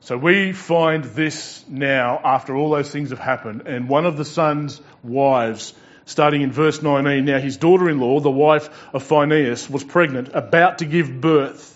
So 0.00 0.18
we 0.18 0.52
find 0.52 1.04
this 1.04 1.64
now 1.68 2.20
after 2.24 2.56
all 2.56 2.70
those 2.70 2.90
things 2.90 3.10
have 3.10 3.20
happened, 3.20 3.62
and 3.66 3.88
one 3.88 4.04
of 4.04 4.16
the 4.16 4.24
son's 4.24 4.80
wives, 5.02 5.72
starting 6.06 6.42
in 6.42 6.50
verse 6.50 6.82
19, 6.82 7.24
now 7.24 7.38
his 7.38 7.56
daughter 7.56 7.88
in 7.88 8.00
law, 8.00 8.18
the 8.18 8.30
wife 8.30 8.68
of 8.92 9.04
Phineas, 9.04 9.70
was 9.70 9.84
pregnant, 9.84 10.30
about 10.34 10.78
to 10.78 10.86
give 10.86 11.20
birth. 11.20 11.71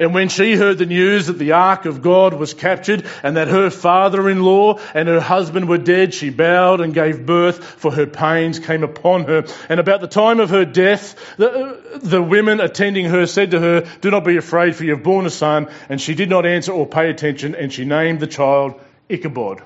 And 0.00 0.14
when 0.14 0.28
she 0.28 0.56
heard 0.56 0.78
the 0.78 0.86
news 0.86 1.26
that 1.26 1.38
the 1.38 1.52
ark 1.52 1.84
of 1.84 2.02
God 2.02 2.34
was 2.34 2.54
captured 2.54 3.06
and 3.22 3.36
that 3.36 3.48
her 3.48 3.70
father-in-law 3.70 4.80
and 4.94 5.08
her 5.08 5.20
husband 5.20 5.68
were 5.68 5.78
dead, 5.78 6.14
she 6.14 6.30
bowed 6.30 6.80
and 6.80 6.92
gave 6.92 7.24
birth, 7.26 7.64
for 7.64 7.92
her 7.92 8.06
pains 8.06 8.58
came 8.58 8.82
upon 8.82 9.24
her. 9.24 9.44
And 9.68 9.80
about 9.80 10.00
the 10.00 10.08
time 10.08 10.40
of 10.40 10.50
her 10.50 10.64
death, 10.64 11.36
the, 11.36 12.00
the 12.02 12.22
women 12.22 12.60
attending 12.60 13.06
her 13.06 13.26
said 13.26 13.52
to 13.52 13.60
her, 13.60 13.80
Do 14.00 14.10
not 14.10 14.24
be 14.24 14.36
afraid, 14.36 14.74
for 14.76 14.84
you 14.84 14.94
have 14.94 15.02
borne 15.02 15.26
a 15.26 15.30
son. 15.30 15.68
And 15.88 16.00
she 16.00 16.14
did 16.14 16.30
not 16.30 16.46
answer 16.46 16.72
or 16.72 16.86
pay 16.86 17.10
attention, 17.10 17.54
and 17.54 17.72
she 17.72 17.84
named 17.84 18.20
the 18.20 18.26
child 18.26 18.80
Ichabod. 19.08 19.62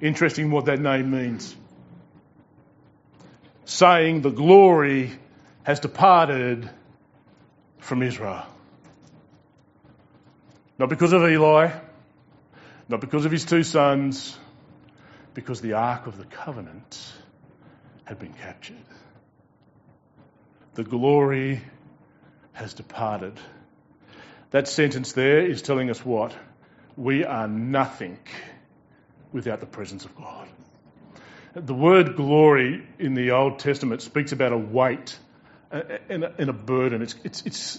Interesting 0.00 0.50
what 0.50 0.64
that 0.66 0.80
name 0.80 1.10
means. 1.10 1.54
Saying 3.64 4.22
the 4.22 4.30
glory 4.30 5.12
has 5.62 5.80
departed 5.80 6.68
from 7.78 8.02
Israel. 8.02 8.44
Not 10.78 10.88
because 10.88 11.12
of 11.12 11.22
Eli, 11.22 11.70
not 12.88 13.00
because 13.00 13.24
of 13.24 13.32
his 13.32 13.44
two 13.44 13.62
sons, 13.62 14.36
because 15.34 15.60
the 15.60 15.74
Ark 15.74 16.06
of 16.06 16.18
the 16.18 16.24
Covenant 16.24 17.12
had 18.04 18.18
been 18.18 18.32
captured. 18.32 18.76
The 20.74 20.84
glory 20.84 21.60
has 22.52 22.74
departed. 22.74 23.38
That 24.50 24.68
sentence 24.68 25.12
there 25.12 25.40
is 25.40 25.62
telling 25.62 25.90
us 25.90 26.04
what? 26.04 26.34
We 26.96 27.24
are 27.24 27.48
nothing 27.48 28.18
without 29.32 29.60
the 29.60 29.66
presence 29.66 30.04
of 30.04 30.14
God. 30.14 30.48
The 31.54 31.74
word 31.74 32.16
glory 32.16 32.86
in 32.98 33.14
the 33.14 33.32
Old 33.32 33.58
Testament 33.58 34.02
speaks 34.02 34.32
about 34.32 34.52
a 34.52 34.58
weight 34.58 35.18
and 35.70 36.24
a, 36.24 36.52
burden. 36.52 37.02
It's, 37.02 37.14
it's, 37.24 37.42
it's, 37.46 37.78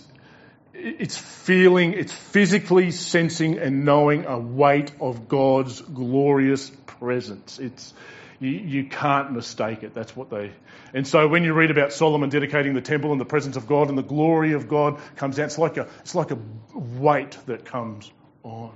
it's 0.74 1.18
feeling, 1.18 1.94
it's 1.94 2.12
physically 2.12 2.92
sensing 2.92 3.60
and 3.60 3.86
knowing 3.86 4.26
a 4.26 4.38
weight 4.40 4.92
of 5.00 5.28
God's 5.28 5.82
glorious 5.82 6.70
presence. 6.86 7.60
It's, 7.60 7.94
you, 8.40 8.50
you 8.50 8.86
can't 8.86 9.32
mistake 9.32 9.84
it. 9.84 9.94
That's 9.94 10.16
what 10.16 10.30
they. 10.30 10.52
And 10.94 11.08
so 11.08 11.28
when 11.28 11.44
you 11.44 11.54
read 11.54 11.72
about 11.72 11.94
Solomon 11.94 12.30
dedicating 12.30 12.74
the 12.74 12.82
temple 12.82 13.12
and 13.12 13.22
the 13.22 13.26
presence 13.26 13.56
of 13.56 13.68
God 13.68 13.90
and 13.90 13.98
the 13.98 14.04
glory 14.04 14.54
of 14.54 14.68
God 14.68 15.00
comes 15.16 15.40
out, 15.40 15.46
it's 15.46 15.58
like 15.58 15.78
a, 15.78 15.88
it's 16.00 16.16
like 16.16 16.32
a 16.32 16.38
weight 16.74 17.38
that 17.46 17.66
comes 17.66 18.12
on. 18.44 18.72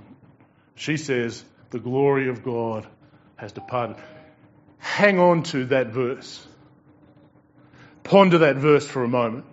She 0.74 0.96
says, 0.96 1.44
the 1.70 1.78
glory 1.78 2.28
of 2.28 2.42
God 2.42 2.86
has 3.36 3.52
departed. 3.52 3.96
Hang 4.78 5.18
on 5.18 5.42
to 5.44 5.66
that 5.66 5.88
verse. 5.88 6.46
Ponder 8.04 8.38
that 8.38 8.56
verse 8.56 8.86
for 8.86 9.04
a 9.04 9.08
moment. 9.08 9.44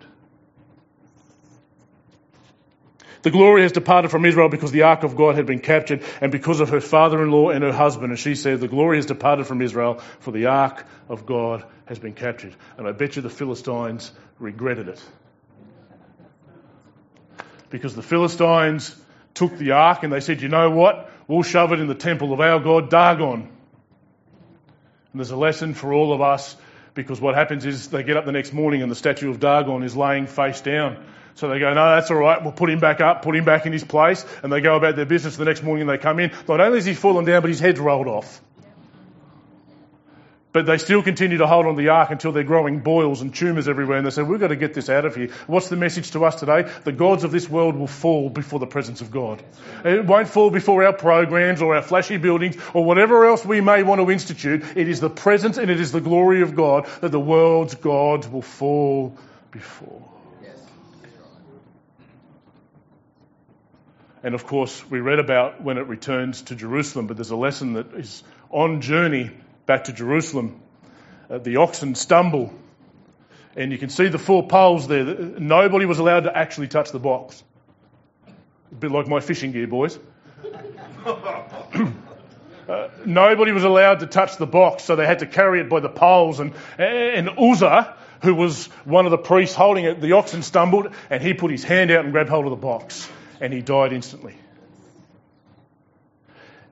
The 3.25 3.31
glory 3.31 3.63
has 3.63 3.71
departed 3.71 4.11
from 4.11 4.23
Israel 4.23 4.49
because 4.49 4.71
the 4.71 4.83
ark 4.83 5.01
of 5.01 5.15
God 5.15 5.33
had 5.33 5.47
been 5.47 5.59
captured 5.59 6.03
and 6.21 6.31
because 6.31 6.59
of 6.59 6.69
her 6.69 6.79
father 6.79 7.23
in 7.23 7.31
law 7.31 7.49
and 7.49 7.63
her 7.63 7.71
husband. 7.71 8.11
And 8.11 8.19
she 8.19 8.35
said, 8.35 8.59
The 8.59 8.67
glory 8.67 8.99
has 8.99 9.07
departed 9.07 9.47
from 9.47 9.63
Israel 9.63 9.95
for 10.19 10.29
the 10.29 10.45
ark 10.45 10.85
of 11.09 11.25
God 11.25 11.65
has 11.87 11.97
been 11.97 12.13
captured. 12.13 12.55
And 12.77 12.87
I 12.87 12.91
bet 12.91 13.15
you 13.15 13.23
the 13.23 13.31
Philistines 13.31 14.11
regretted 14.37 14.89
it. 14.89 15.03
Because 17.71 17.95
the 17.95 18.03
Philistines 18.03 18.95
took 19.33 19.57
the 19.57 19.71
ark 19.71 20.03
and 20.03 20.13
they 20.13 20.19
said, 20.19 20.43
You 20.43 20.49
know 20.49 20.69
what? 20.69 21.09
We'll 21.27 21.41
shove 21.41 21.71
it 21.71 21.79
in 21.79 21.87
the 21.87 21.95
temple 21.95 22.31
of 22.31 22.39
our 22.39 22.59
God, 22.59 22.91
Dagon. 22.91 23.49
And 25.13 25.19
there's 25.19 25.31
a 25.31 25.35
lesson 25.35 25.73
for 25.73 25.93
all 25.93 26.13
of 26.13 26.21
us 26.21 26.55
because 26.95 27.21
what 27.21 27.35
happens 27.35 27.65
is 27.65 27.89
they 27.89 28.03
get 28.03 28.17
up 28.17 28.25
the 28.25 28.31
next 28.31 28.53
morning 28.53 28.81
and 28.81 28.89
the 28.89 28.95
statue 28.95 29.29
of 29.29 29.39
Dagon 29.39 29.83
is 29.83 29.95
laying 29.95 30.25
face 30.27 30.61
down. 30.61 30.97
So 31.35 31.49
they 31.49 31.59
go, 31.59 31.73
no, 31.73 31.95
that's 31.95 32.09
all 32.09 32.17
right. 32.17 32.41
We'll 32.41 32.53
put 32.53 32.69
him 32.69 32.79
back 32.79 33.01
up, 33.01 33.21
put 33.21 33.35
him 33.35 33.43
back 33.43 33.65
in 33.65 33.73
his 33.73 33.83
place. 33.83 34.25
And 34.41 34.51
they 34.51 34.61
go 34.61 34.77
about 34.77 34.95
their 34.95 35.05
business 35.05 35.35
the 35.35 35.43
next 35.43 35.61
morning 35.63 35.81
and 35.81 35.89
they 35.89 36.01
come 36.01 36.19
in. 36.19 36.31
Not 36.47 36.61
only 36.61 36.77
is 36.77 36.85
he 36.85 36.93
fallen 36.93 37.25
down, 37.25 37.41
but 37.41 37.49
his 37.49 37.59
head's 37.59 37.79
rolled 37.79 38.07
off. 38.07 38.41
But 40.55 40.65
they 40.65 40.77
still 40.77 41.03
continue 41.03 41.39
to 41.39 41.47
hold 41.47 41.65
on 41.65 41.75
the 41.75 41.89
ark 41.89 42.11
until 42.11 42.31
they're 42.31 42.45
growing 42.45 42.79
boils 42.79 43.21
and 43.21 43.35
tumours 43.35 43.67
everywhere. 43.67 43.97
And 43.97 44.07
they 44.07 44.09
say, 44.09 44.21
we've 44.21 44.39
got 44.39 44.47
to 44.47 44.55
get 44.55 44.73
this 44.73 44.89
out 44.89 45.03
of 45.03 45.13
here. 45.13 45.31
What's 45.47 45.67
the 45.67 45.75
message 45.75 46.11
to 46.11 46.23
us 46.23 46.35
today? 46.35 46.71
The 46.85 46.93
gods 46.93 47.25
of 47.25 47.31
this 47.31 47.49
world 47.49 47.75
will 47.75 47.87
fall 47.87 48.29
before 48.29 48.59
the 48.59 48.65
presence 48.65 49.01
of 49.01 49.11
God. 49.11 49.43
It 49.83 50.05
won't 50.05 50.29
fall 50.29 50.51
before 50.51 50.85
our 50.85 50.93
programs 50.93 51.61
or 51.61 51.75
our 51.75 51.81
flashy 51.81 52.15
buildings 52.15 52.55
or 52.73 52.85
whatever 52.85 53.25
else 53.25 53.43
we 53.45 53.59
may 53.59 53.83
want 53.83 53.99
to 53.99 54.09
institute. 54.09 54.63
It 54.77 54.87
is 54.87 55.01
the 55.01 55.09
presence 55.09 55.57
and 55.57 55.69
it 55.69 55.81
is 55.81 55.91
the 55.91 55.99
glory 55.99 56.41
of 56.41 56.55
God 56.55 56.87
that 57.01 57.11
the 57.11 57.19
world's 57.19 57.75
gods 57.75 58.25
will 58.25 58.41
fall 58.41 59.17
before. 59.51 60.09
And 64.23 64.33
of 64.33 64.47
course, 64.47 64.89
we 64.89 65.01
read 65.01 65.19
about 65.19 65.61
when 65.61 65.77
it 65.77 65.87
returns 65.87 66.43
to 66.43 66.55
Jerusalem, 66.55 67.07
but 67.07 67.17
there's 67.17 67.31
a 67.31 67.35
lesson 67.35 67.73
that 67.73 67.93
is 67.93 68.23
on 68.49 68.79
journey 68.79 69.31
back 69.65 69.85
to 69.85 69.93
Jerusalem. 69.93 70.61
Uh, 71.29 71.39
the 71.39 71.57
oxen 71.57 71.95
stumble, 71.95 72.53
and 73.55 73.71
you 73.71 73.77
can 73.77 73.89
see 73.89 74.07
the 74.07 74.19
four 74.19 74.47
poles 74.47 74.87
there. 74.87 75.03
Nobody 75.03 75.85
was 75.85 75.97
allowed 75.97 76.21
to 76.21 76.37
actually 76.37 76.67
touch 76.67 76.91
the 76.91 76.99
box. 76.99 77.43
A 78.71 78.75
bit 78.75 78.91
like 78.91 79.07
my 79.07 79.19
fishing 79.19 79.51
gear, 79.51 79.65
boys. 79.65 79.97
uh, 81.05 82.89
nobody 83.05 83.51
was 83.51 83.63
allowed 83.63 84.01
to 84.01 84.07
touch 84.07 84.37
the 84.37 84.45
box, 84.45 84.83
so 84.83 84.95
they 84.95 85.07
had 85.07 85.19
to 85.19 85.25
carry 85.25 85.61
it 85.61 85.69
by 85.69 85.79
the 85.79 85.89
poles. 85.89 86.39
And, 86.39 86.53
and 86.77 87.29
Uzzah, 87.39 87.95
who 88.21 88.35
was 88.35 88.67
one 88.83 89.05
of 89.05 89.11
the 89.11 89.17
priests 89.17 89.55
holding 89.55 89.85
it, 89.85 89.99
the 90.01 90.11
oxen 90.11 90.43
stumbled, 90.43 90.93
and 91.09 91.23
he 91.23 91.33
put 91.33 91.49
his 91.49 91.63
hand 91.63 91.89
out 91.89 92.03
and 92.03 92.13
grabbed 92.13 92.29
hold 92.29 92.45
of 92.45 92.51
the 92.51 92.57
box, 92.57 93.09
and 93.41 93.51
he 93.51 93.61
died 93.61 93.93
instantly 93.93 94.35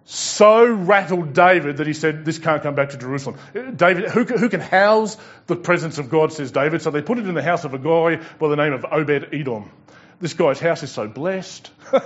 so 0.06 0.66
rattled 0.66 1.34
David 1.34 1.78
that 1.78 1.88
he 1.88 1.94
said, 1.94 2.26
This 2.26 2.38
can't 2.38 2.62
come 2.62 2.76
back 2.76 2.89
to 2.89 2.98
Jerusalem. 2.98 3.38
Uh, 3.56 3.72
David, 3.72 4.10
who, 4.10 4.26
who 4.26 4.50
can 4.50 4.60
house 4.60 5.18
the 5.48 5.56
presence 5.56 5.98
of 5.98 6.10
God, 6.10 6.34
says 6.34 6.52
David. 6.52 6.82
So 6.82 6.92
they 6.92 7.02
put 7.02 7.20
it 7.20 7.28
in 7.28 7.36
the 7.36 7.44
house 7.44 7.63
of 7.63 7.74
a 7.74 7.78
guy 7.78 8.24
by 8.39 8.50
the 8.50 8.56
name 8.56 8.74
of 8.74 8.86
Obed 8.89 9.30
Edom. 9.34 9.72
This 10.20 10.34
guy's 10.34 10.60
house 10.60 10.84
is 10.84 10.92
so 10.92 11.08
blessed. 11.08 11.72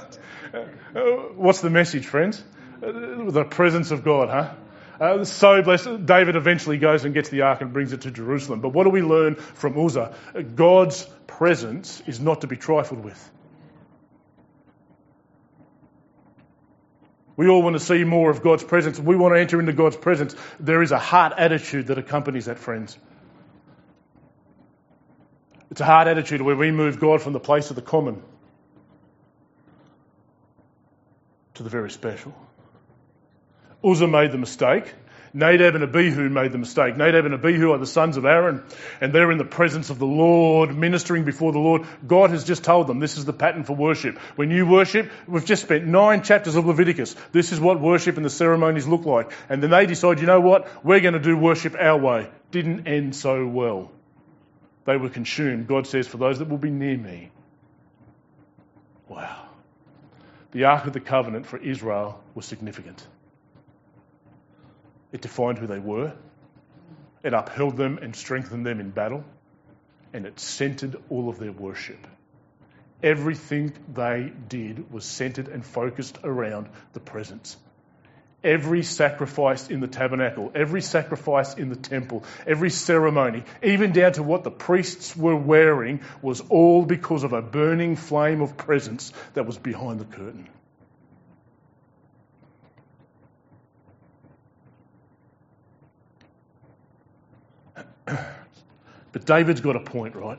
Uh, 0.95 1.01
what's 1.35 1.59
the 1.59 1.69
message, 1.69 2.05
friends? 2.05 2.41
Uh, 2.81 3.29
the 3.29 3.43
presence 3.43 3.91
of 3.91 4.05
God, 4.05 4.29
huh? 4.29 4.53
Uh, 4.99 5.25
so 5.25 5.61
blessed. 5.61 6.05
David 6.05 6.37
eventually 6.37 6.77
goes 6.77 7.05
and 7.05 7.13
gets 7.13 7.27
the 7.29 7.41
ark 7.41 7.61
and 7.61 7.73
brings 7.73 7.91
it 7.91 8.01
to 8.01 8.11
Jerusalem. 8.11 8.61
But 8.61 8.69
what 8.69 8.85
do 8.85 8.89
we 8.89 9.01
learn 9.01 9.35
from 9.35 9.77
Uzzah? 9.77 10.15
God's 10.55 11.05
presence 11.27 12.01
is 12.07 12.21
not 12.21 12.41
to 12.41 12.47
be 12.47 12.55
trifled 12.55 13.03
with. 13.03 13.31
We 17.37 17.47
all 17.47 17.61
want 17.61 17.75
to 17.75 17.79
see 17.79 18.03
more 18.03 18.31
of 18.31 18.41
God's 18.41 18.63
presence. 18.63 18.99
We 18.99 19.15
want 19.15 19.35
to 19.35 19.39
enter 19.39 19.59
into 19.59 19.71
God's 19.71 19.95
presence. 19.95 20.35
There 20.59 20.81
is 20.81 20.91
a 20.91 20.97
heart 20.97 21.33
attitude 21.37 21.87
that 21.87 21.99
accompanies 21.99 22.45
that, 22.45 22.57
friends. 22.57 22.97
It's 25.69 25.79
a 25.79 25.85
heart 25.85 26.07
attitude 26.07 26.41
where 26.41 26.55
we 26.55 26.71
move 26.71 26.99
God 26.99 27.21
from 27.21 27.33
the 27.33 27.39
place 27.39 27.69
of 27.69 27.75
the 27.75 27.83
common 27.83 28.23
to 31.53 31.63
the 31.63 31.69
very 31.69 31.91
special. 31.91 32.33
Uzzah 33.83 34.07
made 34.07 34.31
the 34.31 34.39
mistake. 34.39 34.91
Nadab 35.33 35.75
and 35.75 35.83
Abihu 35.83 36.29
made 36.29 36.51
the 36.51 36.57
mistake. 36.57 36.97
Nadab 36.97 37.25
and 37.25 37.33
Abihu 37.33 37.71
are 37.71 37.77
the 37.77 37.85
sons 37.85 38.17
of 38.17 38.25
Aaron, 38.25 38.63
and 39.01 39.13
they're 39.13 39.31
in 39.31 39.37
the 39.37 39.45
presence 39.45 39.89
of 39.89 39.99
the 39.99 40.05
Lord, 40.05 40.75
ministering 40.75 41.23
before 41.23 41.51
the 41.51 41.59
Lord. 41.59 41.85
God 42.05 42.29
has 42.31 42.43
just 42.43 42.63
told 42.63 42.87
them 42.87 42.99
this 42.99 43.17
is 43.17 43.25
the 43.25 43.33
pattern 43.33 43.63
for 43.63 43.75
worship. 43.75 44.17
When 44.35 44.51
you 44.51 44.65
worship, 44.65 45.11
we've 45.27 45.45
just 45.45 45.63
spent 45.63 45.85
nine 45.85 46.23
chapters 46.23 46.55
of 46.55 46.65
Leviticus. 46.65 47.15
This 47.31 47.51
is 47.51 47.59
what 47.59 47.79
worship 47.79 48.17
and 48.17 48.25
the 48.25 48.29
ceremonies 48.29 48.87
look 48.87 49.05
like. 49.05 49.31
And 49.49 49.61
then 49.61 49.69
they 49.69 49.85
decide, 49.85 50.19
you 50.19 50.27
know 50.27 50.41
what? 50.41 50.85
We're 50.85 51.01
going 51.01 51.13
to 51.13 51.19
do 51.19 51.37
worship 51.37 51.75
our 51.77 51.97
way. 51.97 52.29
Didn't 52.51 52.87
end 52.87 53.15
so 53.15 53.45
well. 53.45 53.91
They 54.85 54.97
were 54.97 55.09
consumed. 55.09 55.67
God 55.67 55.85
says, 55.85 56.07
for 56.07 56.17
those 56.17 56.39
that 56.39 56.49
will 56.49 56.57
be 56.57 56.69
near 56.69 56.97
me. 56.97 57.31
Wow. 59.09 59.45
The 60.51 60.63
Ark 60.65 60.85
of 60.85 60.93
the 60.93 60.99
Covenant 60.99 61.45
for 61.45 61.57
Israel 61.57 62.23
was 62.33 62.45
significant. 62.45 63.05
It 65.11 65.21
defined 65.21 65.57
who 65.57 65.67
they 65.67 65.79
were. 65.79 66.13
It 67.23 67.33
upheld 67.33 67.77
them 67.77 67.97
and 68.01 68.15
strengthened 68.15 68.65
them 68.65 68.79
in 68.79 68.91
battle. 68.91 69.23
And 70.13 70.25
it 70.25 70.39
centered 70.39 70.95
all 71.09 71.29
of 71.29 71.39
their 71.39 71.51
worship. 71.51 72.07
Everything 73.03 73.73
they 73.93 74.31
did 74.47 74.91
was 74.91 75.05
centered 75.05 75.47
and 75.47 75.65
focused 75.65 76.17
around 76.23 76.69
the 76.93 76.99
presence. 76.99 77.57
Every 78.43 78.83
sacrifice 78.83 79.69
in 79.69 79.79
the 79.79 79.87
tabernacle, 79.87 80.51
every 80.53 80.81
sacrifice 80.81 81.55
in 81.55 81.69
the 81.69 81.75
temple, 81.75 82.23
every 82.45 82.69
ceremony, 82.69 83.43
even 83.63 83.91
down 83.91 84.13
to 84.13 84.23
what 84.23 84.43
the 84.43 84.51
priests 84.51 85.17
were 85.17 85.35
wearing, 85.35 86.01
was 86.21 86.41
all 86.41 86.85
because 86.85 87.23
of 87.23 87.33
a 87.33 87.41
burning 87.41 87.95
flame 87.95 88.41
of 88.41 88.55
presence 88.55 89.11
that 89.33 89.45
was 89.45 89.57
behind 89.57 89.99
the 89.99 90.05
curtain. 90.05 90.47
But 99.11 99.25
David's 99.25 99.61
got 99.61 99.75
a 99.75 99.79
point, 99.79 100.15
right? 100.15 100.37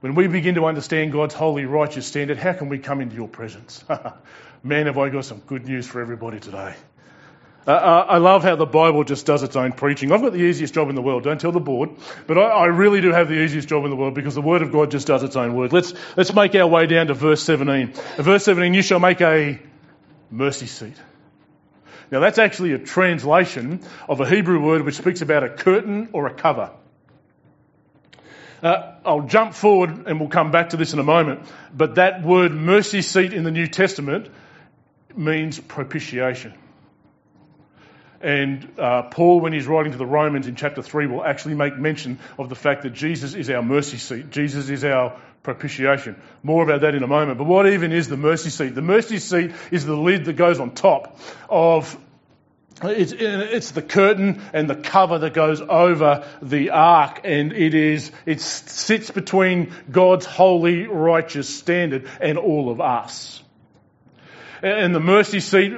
When 0.00 0.14
we 0.14 0.26
begin 0.26 0.56
to 0.56 0.66
understand 0.66 1.12
God's 1.12 1.34
holy, 1.34 1.64
righteous 1.64 2.06
standard, 2.06 2.38
how 2.38 2.52
can 2.52 2.68
we 2.68 2.78
come 2.78 3.00
into 3.00 3.16
your 3.16 3.28
presence? 3.28 3.84
Man, 4.62 4.86
have 4.86 4.98
I 4.98 5.08
got 5.08 5.24
some 5.24 5.40
good 5.40 5.66
news 5.66 5.86
for 5.86 6.00
everybody 6.00 6.40
today. 6.40 6.74
Uh, 7.66 7.70
uh, 7.70 8.06
I 8.10 8.18
love 8.18 8.42
how 8.42 8.56
the 8.56 8.66
Bible 8.66 9.04
just 9.04 9.24
does 9.24 9.42
its 9.42 9.56
own 9.56 9.72
preaching. 9.72 10.12
I've 10.12 10.20
got 10.20 10.32
the 10.32 10.42
easiest 10.42 10.74
job 10.74 10.90
in 10.90 10.94
the 10.94 11.02
world. 11.02 11.22
Don't 11.24 11.40
tell 11.40 11.52
the 11.52 11.60
board, 11.60 11.90
but 12.26 12.36
I, 12.36 12.42
I, 12.42 12.66
really 12.66 13.00
do 13.00 13.10
have 13.10 13.28
the 13.28 13.42
easiest 13.42 13.68
job 13.68 13.84
in 13.84 13.90
the 13.90 13.96
world 13.96 14.14
because 14.14 14.34
the 14.34 14.42
Word 14.42 14.60
of 14.60 14.70
God 14.70 14.90
just 14.90 15.06
does 15.06 15.22
its 15.22 15.36
own 15.36 15.54
work. 15.54 15.72
Let's 15.72 15.94
let's 16.16 16.34
make 16.34 16.54
our 16.54 16.66
way 16.66 16.86
down 16.86 17.06
to 17.06 17.14
verse 17.14 17.42
17. 17.42 17.94
verse 18.18 18.44
17, 18.44 18.74
you 18.74 18.82
shall 18.82 19.00
make 19.00 19.22
a 19.22 19.58
mercy 20.30 20.66
seat. 20.66 20.96
Now 22.10 22.20
that's 22.20 22.38
actually 22.38 22.72
a 22.72 22.78
translation 22.78 23.80
of 24.08 24.20
a 24.20 24.28
Hebrew 24.28 24.60
word 24.60 24.82
which 24.82 24.96
speaks 24.96 25.22
about 25.22 25.44
a 25.44 25.50
curtain 25.50 26.08
or 26.12 26.26
a 26.26 26.34
cover. 26.34 26.70
Uh, 28.62 28.94
I'll 29.04 29.26
jump 29.26 29.54
forward 29.54 30.06
and 30.06 30.18
we'll 30.18 30.30
come 30.30 30.50
back 30.50 30.70
to 30.70 30.78
this 30.78 30.94
in 30.94 30.98
a 30.98 31.04
moment. 31.04 31.46
But 31.74 31.96
that 31.96 32.22
word 32.22 32.52
mercy 32.52 33.02
seat 33.02 33.34
in 33.34 33.44
the 33.44 33.50
New 33.50 33.66
Testament 33.66 34.28
means 35.14 35.60
propitiation. 35.60 36.54
And 38.22 38.78
uh, 38.78 39.02
Paul, 39.02 39.40
when 39.40 39.52
he's 39.52 39.66
writing 39.66 39.92
to 39.92 39.98
the 39.98 40.06
Romans 40.06 40.46
in 40.46 40.56
chapter 40.56 40.80
3, 40.80 41.08
will 41.08 41.22
actually 41.22 41.56
make 41.56 41.76
mention 41.76 42.18
of 42.38 42.48
the 42.48 42.54
fact 42.54 42.84
that 42.84 42.94
Jesus 42.94 43.34
is 43.34 43.50
our 43.50 43.62
mercy 43.62 43.98
seat. 43.98 44.30
Jesus 44.30 44.70
is 44.70 44.82
our 44.82 45.20
propitiation. 45.44 46.20
More 46.42 46.64
about 46.64 46.80
that 46.80 46.96
in 46.96 47.04
a 47.04 47.06
moment. 47.06 47.38
But 47.38 47.44
what 47.44 47.68
even 47.68 47.92
is 47.92 48.08
the 48.08 48.16
mercy 48.16 48.50
seat? 48.50 48.74
The 48.74 48.82
mercy 48.82 49.18
seat 49.18 49.52
is 49.70 49.86
the 49.86 49.96
lid 49.96 50.24
that 50.24 50.32
goes 50.32 50.58
on 50.58 50.72
top 50.72 51.16
of 51.48 51.96
it's, 52.82 53.12
it's, 53.12 53.70
the 53.70 53.82
curtain 53.82 54.42
and 54.52 54.68
the 54.68 54.74
cover 54.74 55.18
that 55.20 55.32
goes 55.32 55.60
over 55.60 56.26
the 56.42 56.70
ark, 56.70 57.20
and 57.22 57.52
it 57.52 57.72
is 57.72 58.10
it 58.26 58.40
sits 58.40 59.12
between 59.12 59.72
God's 59.88 60.26
holy, 60.26 60.88
righteous 60.88 61.48
standard 61.48 62.08
and 62.20 62.36
all 62.36 62.70
of 62.70 62.80
us. 62.80 63.40
And 64.60 64.92
the 64.92 65.00
mercy 65.00 65.38
seat 65.38 65.72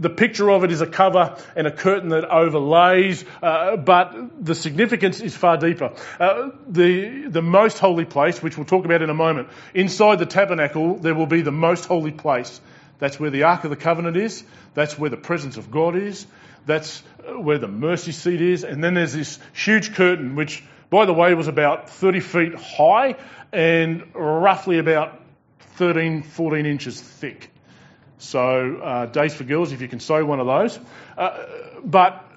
the 0.00 0.10
picture 0.10 0.50
of 0.50 0.64
it 0.64 0.72
is 0.72 0.80
a 0.80 0.86
cover 0.86 1.36
and 1.54 1.66
a 1.66 1.70
curtain 1.70 2.08
that 2.08 2.24
overlays, 2.24 3.24
uh, 3.42 3.76
but 3.76 4.44
the 4.44 4.54
significance 4.54 5.20
is 5.20 5.36
far 5.36 5.58
deeper. 5.58 5.92
Uh, 6.18 6.50
the, 6.66 7.28
the 7.28 7.42
most 7.42 7.78
holy 7.78 8.06
place, 8.06 8.42
which 8.42 8.56
we'll 8.56 8.66
talk 8.66 8.86
about 8.86 9.02
in 9.02 9.10
a 9.10 9.14
moment, 9.14 9.48
inside 9.74 10.18
the 10.18 10.26
tabernacle, 10.26 10.96
there 10.96 11.14
will 11.14 11.26
be 11.26 11.42
the 11.42 11.52
most 11.52 11.84
holy 11.84 12.12
place. 12.12 12.60
That's 12.98 13.20
where 13.20 13.30
the 13.30 13.44
Ark 13.44 13.64
of 13.64 13.70
the 13.70 13.76
Covenant 13.76 14.16
is. 14.16 14.42
That's 14.74 14.98
where 14.98 15.10
the 15.10 15.18
presence 15.18 15.58
of 15.58 15.70
God 15.70 15.96
is. 15.96 16.26
That's 16.64 17.00
where 17.26 17.58
the 17.58 17.68
mercy 17.68 18.12
seat 18.12 18.40
is. 18.40 18.64
And 18.64 18.82
then 18.82 18.94
there's 18.94 19.12
this 19.12 19.38
huge 19.52 19.94
curtain, 19.94 20.34
which, 20.34 20.62
by 20.88 21.04
the 21.04 21.14
way, 21.14 21.34
was 21.34 21.48
about 21.48 21.90
30 21.90 22.20
feet 22.20 22.54
high 22.54 23.16
and 23.52 24.14
roughly 24.14 24.78
about 24.78 25.20
13, 25.76 26.22
14 26.22 26.66
inches 26.66 27.00
thick. 27.00 27.50
So, 28.20 28.76
uh, 28.76 29.06
Days 29.06 29.34
for 29.34 29.44
Girls, 29.44 29.72
if 29.72 29.80
you 29.80 29.88
can 29.88 29.98
sew 30.00 30.24
one 30.24 30.40
of 30.40 30.46
those. 30.46 30.78
Uh, 31.16 31.38
but 31.82 32.29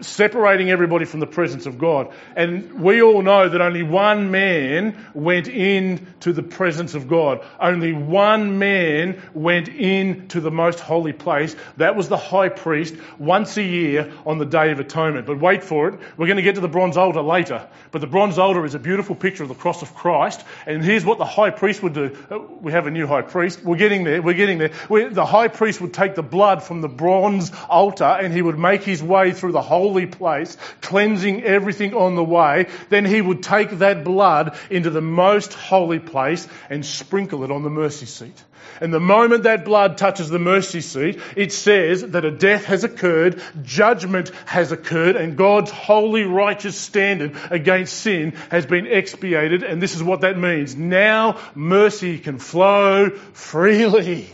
separating 0.00 0.70
everybody 0.70 1.06
from 1.06 1.20
the 1.20 1.26
presence 1.26 1.66
of 1.66 1.78
God. 1.78 2.12
And 2.34 2.80
we 2.82 3.00
all 3.00 3.22
know 3.22 3.48
that 3.48 3.60
only 3.60 3.82
one 3.82 4.30
man 4.30 5.06
went 5.14 5.48
into 5.48 6.32
the 6.32 6.42
presence 6.42 6.94
of 6.94 7.08
God. 7.08 7.44
Only 7.58 7.92
one 7.92 8.58
man 8.58 9.22
went 9.32 9.68
into 9.68 10.40
the 10.40 10.50
most 10.50 10.80
holy 10.80 11.14
place. 11.14 11.56
That 11.78 11.96
was 11.96 12.08
the 12.08 12.16
high 12.18 12.50
priest 12.50 12.94
once 13.18 13.56
a 13.56 13.62
year 13.62 14.12
on 14.26 14.38
the 14.38 14.44
Day 14.44 14.70
of 14.70 14.80
Atonement. 14.80 15.26
But 15.26 15.40
wait 15.40 15.64
for 15.64 15.88
it. 15.88 16.00
We're 16.16 16.26
going 16.26 16.36
to 16.36 16.42
get 16.42 16.56
to 16.56 16.60
the 16.60 16.68
bronze 16.68 16.98
altar 16.98 17.22
later. 17.22 17.66
But 17.90 18.02
the 18.02 18.06
bronze 18.06 18.38
altar 18.38 18.64
is 18.66 18.74
a 18.74 18.78
beautiful 18.78 19.14
picture 19.14 19.44
of 19.44 19.48
the 19.48 19.54
cross 19.54 19.80
of 19.80 19.94
Christ. 19.94 20.44
And 20.66 20.84
here's 20.84 21.04
what 21.04 21.16
the 21.16 21.24
high 21.24 21.50
priest 21.50 21.82
would 21.82 21.94
do. 21.94 22.16
Uh, 22.30 22.38
we 22.60 22.72
have 22.72 22.86
a 22.86 22.90
new 22.90 23.06
high 23.06 23.22
priest. 23.22 23.62
We're 23.64 23.76
getting 23.76 24.04
there. 24.04 24.20
We're 24.20 24.34
getting 24.34 24.58
there. 24.58 24.72
The 24.90 25.26
high 25.26 25.48
priest 25.48 25.80
would 25.80 25.94
take 25.94 26.14
the 26.14 26.22
blood 26.22 26.62
from 26.62 26.82
the 26.82 26.88
bronze 26.88 27.50
altar 27.68 28.04
and 28.04 28.34
he 28.34 28.42
would 28.42 28.58
make 28.58 28.82
his 28.82 29.02
way 29.02 29.32
through 29.32 29.52
the 29.52 29.62
whole 29.62 29.85
holy 29.86 30.06
place, 30.06 30.56
cleansing 30.80 31.44
everything 31.44 31.94
on 31.94 32.16
the 32.16 32.24
way, 32.24 32.66
then 32.88 33.04
he 33.04 33.20
would 33.20 33.40
take 33.40 33.70
that 33.78 34.02
blood 34.02 34.58
into 34.68 34.90
the 34.90 35.00
most 35.00 35.54
holy 35.54 36.00
place 36.00 36.48
and 36.68 36.84
sprinkle 36.84 37.44
it 37.44 37.52
on 37.52 37.62
the 37.62 37.70
mercy 37.70 38.06
seat. 38.06 38.44
And 38.80 38.92
the 38.92 39.00
moment 39.00 39.44
that 39.44 39.64
blood 39.64 39.96
touches 39.96 40.28
the 40.28 40.40
mercy 40.40 40.80
seat, 40.80 41.20
it 41.36 41.52
says 41.52 42.02
that 42.02 42.24
a 42.24 42.32
death 42.32 42.64
has 42.64 42.82
occurred, 42.82 43.40
judgment 43.62 44.32
has 44.44 44.72
occurred, 44.72 45.14
and 45.14 45.36
God's 45.36 45.70
holy 45.70 46.24
righteous 46.24 46.76
standard 46.76 47.36
against 47.50 47.96
sin 47.96 48.32
has 48.50 48.66
been 48.66 48.88
expiated. 48.88 49.62
And 49.62 49.80
this 49.80 49.94
is 49.94 50.02
what 50.02 50.22
that 50.22 50.36
means. 50.36 50.74
Now 50.74 51.38
mercy 51.54 52.18
can 52.18 52.38
flow 52.38 53.10
freely. 53.10 54.28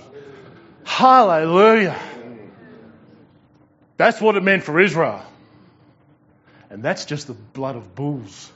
Hallelujah. 0.85 2.01
That's 3.99 4.21
what 4.21 4.37
it 4.37 4.43
meant 4.43 4.65
for 4.65 4.81
Israel. 4.81 5.23
And 6.73 6.83
that's 6.83 7.05
just 7.05 7.27
the 7.27 7.35
blood 7.35 7.77
of 7.77 7.95
bulls 7.95 8.51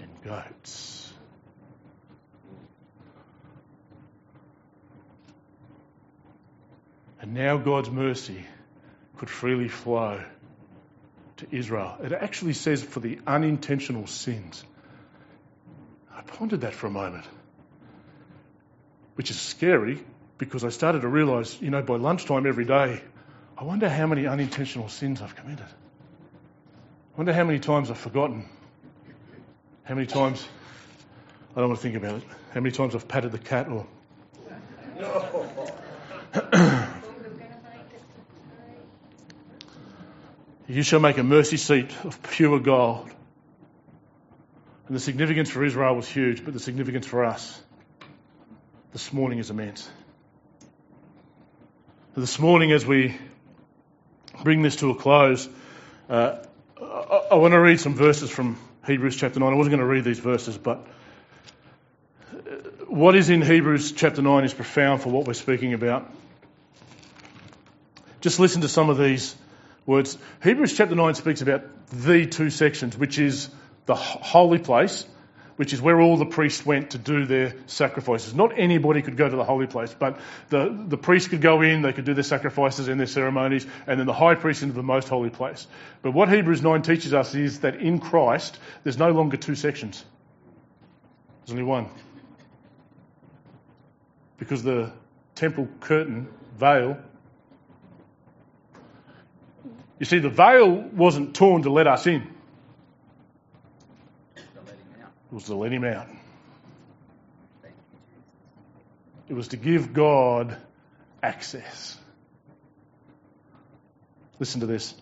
and 0.00 0.08
goats. 0.24 1.12
And 7.20 7.34
now 7.34 7.58
God's 7.58 7.90
mercy 7.90 8.42
could 9.18 9.28
freely 9.28 9.68
flow 9.68 10.24
to 11.36 11.46
Israel. 11.50 11.98
It 12.02 12.12
actually 12.12 12.54
says 12.54 12.82
for 12.82 13.00
the 13.00 13.18
unintentional 13.26 14.06
sins. 14.06 14.64
I 16.10 16.22
pondered 16.22 16.62
that 16.62 16.72
for 16.72 16.86
a 16.86 16.90
moment, 16.90 17.26
which 19.16 19.30
is 19.30 19.38
scary 19.38 20.02
because 20.38 20.64
I 20.64 20.70
started 20.70 21.02
to 21.02 21.08
realize, 21.08 21.60
you 21.60 21.68
know, 21.68 21.82
by 21.82 21.96
lunchtime 21.96 22.46
every 22.46 22.64
day, 22.64 23.02
I 23.58 23.64
wonder 23.64 23.90
how 23.90 24.06
many 24.06 24.26
unintentional 24.26 24.88
sins 24.88 25.20
I've 25.20 25.36
committed. 25.36 25.66
I 27.16 27.18
wonder 27.18 27.32
how 27.32 27.44
many 27.44 27.60
times 27.60 27.90
I've 27.90 27.96
forgotten. 27.96 28.44
How 29.84 29.94
many 29.94 30.06
times, 30.06 30.46
I 31.56 31.60
don't 31.60 31.70
want 31.70 31.80
to 31.80 31.82
think 31.82 31.96
about 31.96 32.16
it, 32.16 32.22
how 32.52 32.60
many 32.60 32.72
times 32.72 32.94
I've 32.94 33.08
patted 33.08 33.32
the 33.32 33.38
cat 33.38 33.68
or. 33.68 33.86
you 40.68 40.82
shall 40.82 41.00
make 41.00 41.16
a 41.16 41.22
mercy 41.22 41.56
seat 41.56 41.90
of 42.04 42.22
pure 42.22 42.60
gold. 42.60 43.08
And 44.86 44.94
the 44.94 45.00
significance 45.00 45.48
for 45.48 45.64
Israel 45.64 45.96
was 45.96 46.06
huge, 46.06 46.44
but 46.44 46.52
the 46.52 46.60
significance 46.60 47.06
for 47.06 47.24
us 47.24 47.58
this 48.92 49.10
morning 49.10 49.38
is 49.38 49.48
immense. 49.48 49.88
This 52.14 52.38
morning, 52.38 52.72
as 52.72 52.84
we 52.84 53.16
bring 54.44 54.60
this 54.60 54.76
to 54.76 54.90
a 54.90 54.94
close, 54.94 55.48
uh, 56.10 56.40
I, 57.30 57.34
want 57.36 57.52
to 57.52 57.60
read 57.60 57.80
some 57.80 57.94
verses 57.94 58.30
from 58.30 58.58
Hebrews 58.86 59.16
chapter 59.16 59.40
9. 59.40 59.52
I 59.52 59.56
wasn't 59.56 59.72
going 59.72 59.80
to 59.80 59.86
read 59.86 60.04
these 60.04 60.18
verses, 60.18 60.56
but 60.58 60.86
uh, 62.32 62.36
what 62.86 63.16
is 63.16 63.30
in 63.30 63.42
Hebrews 63.42 63.92
chapter 63.92 64.22
9 64.22 64.44
is 64.44 64.54
profound 64.54 65.02
for 65.02 65.08
what 65.08 65.26
we're 65.26 65.34
speaking 65.34 65.72
about. 65.72 66.12
Just 68.20 68.38
listen 68.38 68.62
to 68.62 68.68
some 68.68 68.90
of 68.90 68.98
these 68.98 69.34
words. 69.86 70.16
Hebrews 70.42 70.76
chapter 70.76 70.94
9 70.94 71.14
speaks 71.14 71.42
about 71.42 71.62
the 71.90 72.26
two 72.26 72.50
sections, 72.50 72.96
which 72.96 73.18
is 73.18 73.48
the 73.86 73.94
holy 73.94 74.58
place 74.58 75.04
which 75.56 75.72
is 75.72 75.80
where 75.80 76.00
all 76.00 76.16
the 76.16 76.26
priests 76.26 76.64
went 76.64 76.90
to 76.90 76.98
do 76.98 77.24
their 77.24 77.54
sacrifices. 77.66 78.34
Not 78.34 78.58
anybody 78.58 79.02
could 79.02 79.16
go 79.16 79.28
to 79.28 79.36
the 79.36 79.44
holy 79.44 79.66
place, 79.66 79.94
but 79.98 80.20
the, 80.50 80.84
the 80.86 80.98
priests 80.98 81.28
could 81.28 81.40
go 81.40 81.62
in, 81.62 81.82
they 81.82 81.92
could 81.92 82.04
do 82.04 82.14
their 82.14 82.22
sacrifices 82.22 82.88
and 82.88 83.00
their 83.00 83.06
ceremonies, 83.06 83.66
and 83.86 83.98
then 83.98 84.06
the 84.06 84.12
high 84.12 84.34
priest 84.34 84.62
into 84.62 84.74
the 84.74 84.82
most 84.82 85.08
holy 85.08 85.30
place. 85.30 85.66
But 86.02 86.12
what 86.12 86.30
Hebrews 86.30 86.62
9 86.62 86.82
teaches 86.82 87.14
us 87.14 87.34
is 87.34 87.60
that 87.60 87.76
in 87.76 87.98
Christ, 87.98 88.58
there's 88.82 88.98
no 88.98 89.10
longer 89.10 89.36
two 89.36 89.54
sections. 89.54 90.04
There's 91.40 91.52
only 91.52 91.64
one. 91.64 91.88
Because 94.38 94.62
the 94.62 94.92
temple 95.34 95.68
curtain, 95.80 96.28
veil, 96.58 96.98
you 99.98 100.04
see, 100.04 100.18
the 100.18 100.28
veil 100.28 100.70
wasn't 100.70 101.34
torn 101.34 101.62
to 101.62 101.70
let 101.70 101.86
us 101.86 102.06
in. 102.06 102.34
It 104.36 105.25
was 105.36 105.44
to 105.44 105.54
let 105.54 105.70
him 105.70 105.84
out. 105.84 106.08
It 109.28 109.34
was 109.34 109.48
to 109.48 109.58
give 109.58 109.92
God 109.92 110.56
access. 111.22 111.98
Listen 114.38 114.62
to 114.62 114.66
this. 114.66 114.94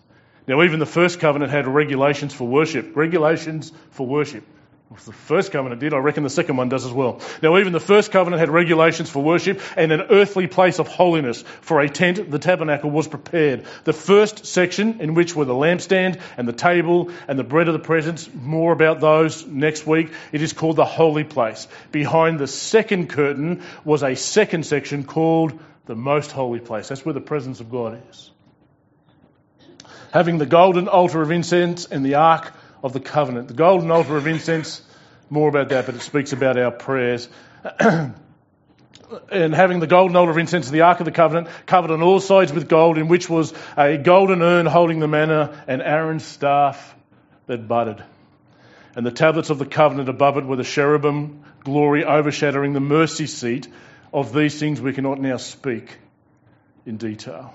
Now, 0.45 0.61
even 0.63 0.79
the 0.79 0.85
first 0.85 1.21
covenant 1.21 1.51
had 1.51 1.67
regulations 1.67 2.33
for 2.33 2.45
worship. 2.45 2.97
Regulations 2.97 3.71
for 3.91 4.05
worship. 4.05 4.43
Well, 4.89 4.99
the 5.03 5.13
first 5.13 5.51
covenant 5.51 5.81
did, 5.81 5.95
I 5.95 5.97
reckon 5.97 6.21
the 6.21 6.29
second 6.29 6.57
one 6.57 6.69
does 6.69 6.85
as 6.85 6.91
well. 6.91 7.19
Now, 7.41 7.57
even 7.57 7.73
the 7.73 7.79
first 7.79 8.11
covenant 8.11 8.39
had 8.39 8.49
regulations 8.51 9.09
for 9.09 9.23
worship 9.23 9.59
and 9.75 9.91
an 9.91 10.03
earthly 10.11 10.45
place 10.45 10.77
of 10.77 10.87
holiness. 10.87 11.43
For 11.61 11.81
a 11.81 11.89
tent, 11.89 12.29
the 12.29 12.37
tabernacle 12.37 12.91
was 12.91 13.07
prepared. 13.07 13.65
The 13.83 13.93
first 13.93 14.45
section, 14.45 15.01
in 15.01 15.15
which 15.15 15.35
were 15.35 15.45
the 15.45 15.55
lampstand 15.55 16.21
and 16.37 16.47
the 16.47 16.53
table 16.53 17.09
and 17.27 17.39
the 17.39 17.43
bread 17.43 17.67
of 17.67 17.73
the 17.73 17.79
presence, 17.79 18.29
more 18.31 18.73
about 18.73 18.99
those 18.99 19.43
next 19.47 19.87
week, 19.87 20.11
it 20.31 20.43
is 20.43 20.53
called 20.53 20.75
the 20.75 20.85
holy 20.85 21.23
place. 21.23 21.67
Behind 21.91 22.37
the 22.37 22.47
second 22.47 23.09
curtain 23.09 23.63
was 23.83 24.03
a 24.03 24.15
second 24.15 24.67
section 24.67 25.03
called 25.03 25.59
the 25.87 25.95
most 25.95 26.31
holy 26.31 26.59
place. 26.59 26.89
That's 26.89 27.03
where 27.03 27.13
the 27.13 27.21
presence 27.21 27.59
of 27.59 27.71
God 27.71 28.03
is. 28.11 28.29
Having 30.13 30.37
the 30.37 30.45
golden 30.45 30.87
altar 30.87 31.23
of 31.23 31.31
incense 31.31 31.85
and 31.87 32.05
the 32.05 32.15
ark 32.15 32.53
of 32.85 32.93
the 32.93 32.99
covenant. 32.99 33.47
The 33.47 33.55
golden 33.55 33.89
altar 33.89 34.15
of 34.15 34.27
incense, 34.27 34.83
more 35.31 35.49
about 35.49 35.69
that, 35.69 35.87
but 35.87 35.95
it 35.95 36.01
speaks 36.01 36.33
about 36.33 36.55
our 36.55 36.69
prayers. 36.69 37.27
and 37.79 38.13
having 39.55 39.79
the 39.79 39.87
golden 39.87 40.15
altar 40.15 40.29
of 40.29 40.37
incense 40.37 40.69
the 40.69 40.81
ark 40.81 40.99
of 40.99 41.05
the 41.05 41.11
covenant 41.11 41.47
covered 41.65 41.89
on 41.89 42.03
all 42.03 42.19
sides 42.19 42.53
with 42.53 42.69
gold, 42.69 42.99
in 42.99 43.07
which 43.07 43.27
was 43.27 43.55
a 43.75 43.97
golden 43.97 44.43
urn 44.43 44.67
holding 44.67 44.99
the 44.99 45.07
manna 45.07 45.63
and 45.67 45.81
Aaron's 45.81 46.23
staff 46.23 46.95
that 47.47 47.67
budded. 47.67 48.03
And 48.95 49.03
the 49.03 49.11
tablets 49.11 49.49
of 49.49 49.57
the 49.57 49.65
covenant 49.65 50.07
above 50.07 50.37
it 50.37 50.45
were 50.45 50.55
the 50.55 50.63
cherubim 50.63 51.43
glory 51.63 52.05
overshadowing 52.05 52.73
the 52.73 52.79
mercy 52.79 53.25
seat. 53.25 53.67
Of 54.13 54.31
these 54.31 54.57
things 54.59 54.79
we 54.79 54.93
cannot 54.93 55.19
now 55.19 55.37
speak 55.37 55.97
in 56.85 56.97
detail. 56.97 57.53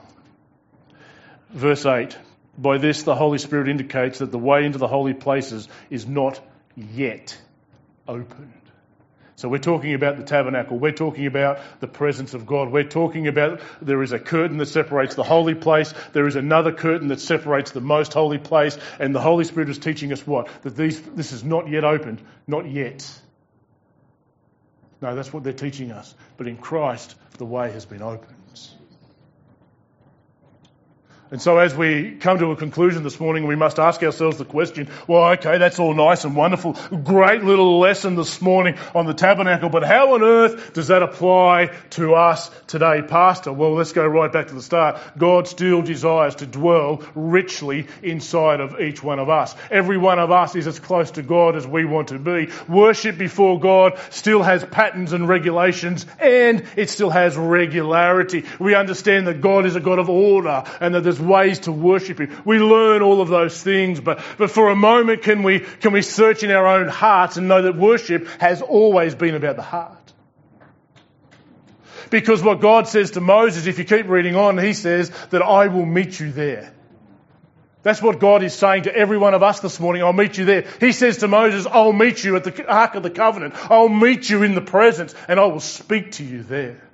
Verse 1.50 1.86
8 1.86 2.18
by 2.58 2.78
this, 2.78 3.02
the 3.02 3.14
Holy 3.14 3.38
Spirit 3.38 3.68
indicates 3.68 4.18
that 4.18 4.30
the 4.30 4.38
way 4.38 4.64
into 4.64 4.78
the 4.78 4.88
holy 4.88 5.14
places 5.14 5.68
is 5.88 6.06
not 6.06 6.40
yet 6.76 7.38
opened. 8.06 8.54
So 9.36 9.48
we're 9.48 9.56
talking 9.56 9.94
about 9.94 10.18
the 10.18 10.22
tabernacle. 10.22 10.78
We're 10.78 10.92
talking 10.92 11.24
about 11.24 11.60
the 11.80 11.86
presence 11.86 12.34
of 12.34 12.44
God. 12.44 12.70
We're 12.70 12.84
talking 12.84 13.26
about 13.26 13.62
there 13.80 14.02
is 14.02 14.12
a 14.12 14.18
curtain 14.18 14.58
that 14.58 14.66
separates 14.66 15.14
the 15.14 15.22
holy 15.22 15.54
place. 15.54 15.94
There 16.12 16.26
is 16.26 16.36
another 16.36 16.72
curtain 16.72 17.08
that 17.08 17.20
separates 17.20 17.70
the 17.70 17.80
most 17.80 18.12
holy 18.12 18.36
place. 18.36 18.76
And 18.98 19.14
the 19.14 19.20
Holy 19.20 19.44
Spirit 19.44 19.70
is 19.70 19.78
teaching 19.78 20.12
us 20.12 20.26
what? 20.26 20.50
That 20.60 20.76
these, 20.76 21.00
this 21.00 21.32
is 21.32 21.42
not 21.42 21.70
yet 21.70 21.84
opened. 21.84 22.20
Not 22.46 22.68
yet. 22.68 23.10
No, 25.00 25.14
that's 25.14 25.32
what 25.32 25.42
they're 25.42 25.54
teaching 25.54 25.90
us. 25.90 26.14
But 26.36 26.46
in 26.46 26.58
Christ, 26.58 27.14
the 27.38 27.46
way 27.46 27.72
has 27.72 27.86
been 27.86 28.02
opened. 28.02 28.36
And 31.32 31.40
so, 31.40 31.58
as 31.58 31.76
we 31.76 32.16
come 32.16 32.40
to 32.40 32.50
a 32.50 32.56
conclusion 32.56 33.04
this 33.04 33.20
morning, 33.20 33.46
we 33.46 33.54
must 33.54 33.78
ask 33.78 34.02
ourselves 34.02 34.38
the 34.38 34.44
question 34.44 34.88
well, 35.06 35.32
okay, 35.32 35.58
that's 35.58 35.78
all 35.78 35.94
nice 35.94 36.24
and 36.24 36.34
wonderful. 36.34 36.72
Great 37.04 37.44
little 37.44 37.78
lesson 37.78 38.16
this 38.16 38.42
morning 38.42 38.76
on 38.96 39.06
the 39.06 39.14
tabernacle, 39.14 39.68
but 39.68 39.84
how 39.84 40.14
on 40.14 40.24
earth 40.24 40.72
does 40.72 40.88
that 40.88 41.04
apply 41.04 41.66
to 41.90 42.16
us 42.16 42.50
today, 42.66 43.02
Pastor? 43.02 43.52
Well, 43.52 43.74
let's 43.74 43.92
go 43.92 44.04
right 44.04 44.32
back 44.32 44.48
to 44.48 44.54
the 44.54 44.62
start. 44.62 45.00
God 45.16 45.46
still 45.46 45.82
desires 45.82 46.34
to 46.36 46.46
dwell 46.46 47.00
richly 47.14 47.86
inside 48.02 48.58
of 48.58 48.80
each 48.80 49.00
one 49.00 49.20
of 49.20 49.28
us. 49.28 49.54
Every 49.70 49.98
one 49.98 50.18
of 50.18 50.32
us 50.32 50.56
is 50.56 50.66
as 50.66 50.80
close 50.80 51.12
to 51.12 51.22
God 51.22 51.54
as 51.54 51.64
we 51.64 51.84
want 51.84 52.08
to 52.08 52.18
be. 52.18 52.48
Worship 52.68 53.16
before 53.16 53.60
God 53.60 54.00
still 54.10 54.42
has 54.42 54.64
patterns 54.64 55.12
and 55.12 55.28
regulations, 55.28 56.06
and 56.18 56.66
it 56.74 56.90
still 56.90 57.10
has 57.10 57.36
regularity. 57.36 58.46
We 58.58 58.74
understand 58.74 59.28
that 59.28 59.40
God 59.40 59.64
is 59.64 59.76
a 59.76 59.80
God 59.80 60.00
of 60.00 60.10
order 60.10 60.64
and 60.80 60.92
that 60.96 61.04
there's 61.04 61.19
ways 61.20 61.60
to 61.60 61.72
worship 61.72 62.18
Him. 62.18 62.42
We 62.44 62.58
learn 62.58 63.02
all 63.02 63.20
of 63.20 63.28
those 63.28 63.62
things, 63.62 64.00
but, 64.00 64.22
but 64.38 64.50
for 64.50 64.68
a 64.68 64.76
moment 64.76 65.22
can 65.22 65.42
we, 65.42 65.60
can 65.60 65.92
we 65.92 66.02
search 66.02 66.42
in 66.42 66.50
our 66.50 66.66
own 66.66 66.88
hearts 66.88 67.36
and 67.36 67.48
know 67.48 67.62
that 67.62 67.76
worship 67.76 68.26
has 68.40 68.62
always 68.62 69.14
been 69.14 69.34
about 69.34 69.56
the 69.56 69.62
heart? 69.62 69.96
Because 72.10 72.42
what 72.42 72.60
God 72.60 72.88
says 72.88 73.12
to 73.12 73.20
Moses, 73.20 73.66
if 73.66 73.78
you 73.78 73.84
keep 73.84 74.08
reading 74.08 74.34
on, 74.34 74.58
He 74.58 74.72
says 74.72 75.10
that 75.30 75.42
I 75.42 75.68
will 75.68 75.86
meet 75.86 76.18
you 76.18 76.32
there. 76.32 76.72
That's 77.82 78.02
what 78.02 78.18
God 78.18 78.42
is 78.42 78.52
saying 78.52 78.82
to 78.82 78.94
every 78.94 79.16
one 79.16 79.32
of 79.32 79.42
us 79.42 79.60
this 79.60 79.80
morning. 79.80 80.02
I'll 80.02 80.12
meet 80.12 80.36
you 80.36 80.44
there. 80.44 80.66
He 80.80 80.92
says 80.92 81.18
to 81.18 81.28
Moses, 81.28 81.66
I'll 81.66 81.94
meet 81.94 82.22
you 82.22 82.36
at 82.36 82.44
the 82.44 82.66
Ark 82.66 82.94
of 82.94 83.02
the 83.02 83.10
Covenant. 83.10 83.54
I'll 83.70 83.88
meet 83.88 84.28
you 84.28 84.42
in 84.42 84.54
the 84.54 84.60
presence 84.60 85.14
and 85.28 85.40
I 85.40 85.46
will 85.46 85.60
speak 85.60 86.12
to 86.12 86.24
you 86.24 86.42
there. 86.42 86.89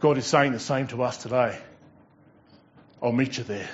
God 0.00 0.18
is 0.18 0.26
saying 0.26 0.52
the 0.52 0.60
same 0.60 0.86
to 0.88 1.02
us 1.02 1.16
today. 1.16 1.58
I'll 3.02 3.12
meet 3.12 3.38
you 3.38 3.44
there. 3.44 3.68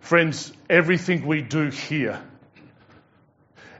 Friends, 0.00 0.52
everything 0.68 1.26
we 1.26 1.40
do 1.40 1.70
here, 1.70 2.20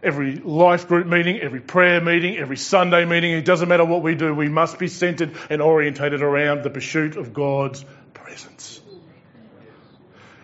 every 0.02 0.36
life 0.36 0.88
group 0.88 1.06
meeting, 1.06 1.38
every 1.40 1.60
prayer 1.60 2.00
meeting, 2.00 2.38
every 2.38 2.56
Sunday 2.56 3.04
meeting, 3.04 3.32
it 3.32 3.44
doesn't 3.44 3.68
matter 3.68 3.84
what 3.84 4.02
we 4.02 4.14
do, 4.14 4.34
we 4.34 4.48
must 4.48 4.78
be 4.78 4.88
centered 4.88 5.36
and 5.50 5.60
orientated 5.60 6.22
around 6.22 6.62
the 6.62 6.70
pursuit 6.70 7.16
of 7.16 7.34
God's 7.34 7.84
presence. 8.14 8.80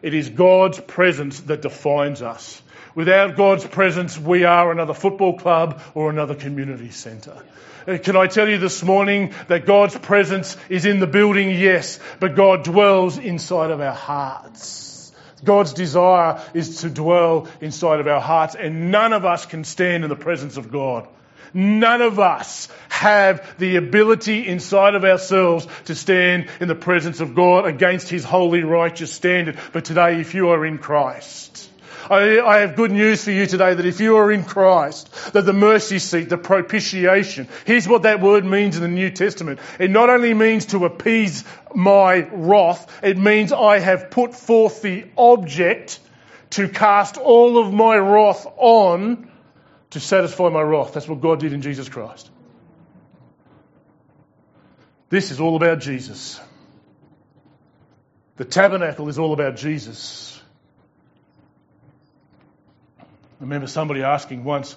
It 0.02 0.14
is 0.14 0.28
God's 0.28 0.80
presence 0.80 1.40
that 1.40 1.62
defines 1.62 2.22
us. 2.22 2.62
Without 3.00 3.34
God's 3.34 3.66
presence, 3.66 4.18
we 4.18 4.44
are 4.44 4.70
another 4.70 4.92
football 4.92 5.38
club 5.38 5.80
or 5.94 6.10
another 6.10 6.34
community 6.34 6.90
centre. 6.90 7.42
Uh, 7.88 7.96
can 7.96 8.14
I 8.14 8.26
tell 8.26 8.46
you 8.46 8.58
this 8.58 8.82
morning 8.82 9.32
that 9.48 9.64
God's 9.64 9.96
presence 9.96 10.54
is 10.68 10.84
in 10.84 11.00
the 11.00 11.06
building? 11.06 11.48
Yes, 11.48 11.98
but 12.18 12.36
God 12.36 12.62
dwells 12.62 13.16
inside 13.16 13.70
of 13.70 13.80
our 13.80 13.94
hearts. 13.94 15.12
God's 15.42 15.72
desire 15.72 16.42
is 16.52 16.82
to 16.82 16.90
dwell 16.90 17.48
inside 17.62 18.00
of 18.00 18.06
our 18.06 18.20
hearts, 18.20 18.54
and 18.54 18.90
none 18.90 19.14
of 19.14 19.24
us 19.24 19.46
can 19.46 19.64
stand 19.64 20.04
in 20.04 20.10
the 20.10 20.14
presence 20.14 20.58
of 20.58 20.70
God. 20.70 21.08
None 21.54 22.02
of 22.02 22.20
us 22.20 22.68
have 22.90 23.58
the 23.58 23.76
ability 23.76 24.46
inside 24.46 24.94
of 24.94 25.06
ourselves 25.06 25.66
to 25.86 25.94
stand 25.94 26.50
in 26.60 26.68
the 26.68 26.74
presence 26.74 27.20
of 27.20 27.34
God 27.34 27.64
against 27.64 28.10
His 28.10 28.24
holy, 28.24 28.62
righteous 28.62 29.10
standard. 29.10 29.56
But 29.72 29.86
today, 29.86 30.20
if 30.20 30.34
you 30.34 30.50
are 30.50 30.66
in 30.66 30.76
Christ, 30.76 31.69
I, 32.10 32.40
I 32.40 32.58
have 32.58 32.74
good 32.74 32.90
news 32.90 33.22
for 33.22 33.30
you 33.30 33.46
today 33.46 33.72
that 33.72 33.86
if 33.86 34.00
you 34.00 34.16
are 34.16 34.32
in 34.32 34.44
Christ, 34.44 35.32
that 35.32 35.46
the 35.46 35.52
mercy 35.52 36.00
seat, 36.00 36.28
the 36.28 36.36
propitiation, 36.36 37.46
here's 37.64 37.86
what 37.86 38.02
that 38.02 38.20
word 38.20 38.44
means 38.44 38.74
in 38.76 38.82
the 38.82 38.88
New 38.88 39.10
Testament. 39.10 39.60
It 39.78 39.92
not 39.92 40.10
only 40.10 40.34
means 40.34 40.66
to 40.66 40.84
appease 40.86 41.44
my 41.72 42.28
wrath, 42.32 43.00
it 43.04 43.16
means 43.16 43.52
I 43.52 43.78
have 43.78 44.10
put 44.10 44.34
forth 44.34 44.82
the 44.82 45.06
object 45.16 46.00
to 46.50 46.68
cast 46.68 47.16
all 47.16 47.64
of 47.64 47.72
my 47.72 47.96
wrath 47.96 48.44
on 48.56 49.30
to 49.90 50.00
satisfy 50.00 50.48
my 50.48 50.62
wrath. 50.62 50.92
That's 50.92 51.06
what 51.06 51.20
God 51.20 51.38
did 51.38 51.52
in 51.52 51.62
Jesus 51.62 51.88
Christ. 51.88 52.28
This 55.10 55.30
is 55.30 55.40
all 55.40 55.54
about 55.54 55.78
Jesus. 55.78 56.40
The 58.36 58.44
tabernacle 58.44 59.08
is 59.08 59.18
all 59.18 59.32
about 59.32 59.56
Jesus. 59.56 60.40
I 63.39 63.39
remember 63.50 63.66
somebody 63.66 64.04
asking 64.04 64.44
once, 64.44 64.76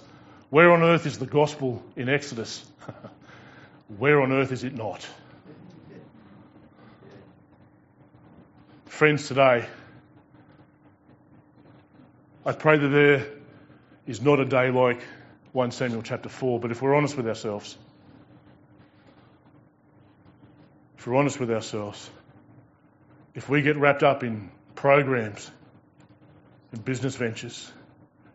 Where 0.49 0.71
on 0.71 0.81
earth 0.81 1.05
is 1.05 1.19
the 1.19 1.27
gospel 1.27 1.83
in 1.95 2.09
Exodus? 2.09 2.65
Where 3.99 4.19
on 4.19 4.31
earth 4.31 4.51
is 4.51 4.63
it 4.63 4.73
not? 4.73 5.07
Friends, 8.87 9.27
today, 9.27 9.67
I 12.43 12.51
pray 12.53 12.79
that 12.79 12.87
there 12.87 13.27
is 14.07 14.21
not 14.21 14.39
a 14.39 14.45
day 14.45 14.71
like 14.71 15.03
1 15.51 15.69
Samuel 15.69 16.01
chapter 16.01 16.29
4, 16.29 16.59
but 16.59 16.71
if 16.71 16.81
we're 16.81 16.95
honest 16.95 17.15
with 17.15 17.27
ourselves, 17.27 17.77
if 20.97 21.05
we're 21.05 21.15
honest 21.15 21.39
with 21.39 21.51
ourselves, 21.51 22.09
if 23.35 23.47
we 23.47 23.61
get 23.61 23.77
wrapped 23.77 24.01
up 24.01 24.23
in 24.23 24.49
programs 24.73 25.49
and 26.71 26.83
business 26.83 27.15
ventures, 27.15 27.71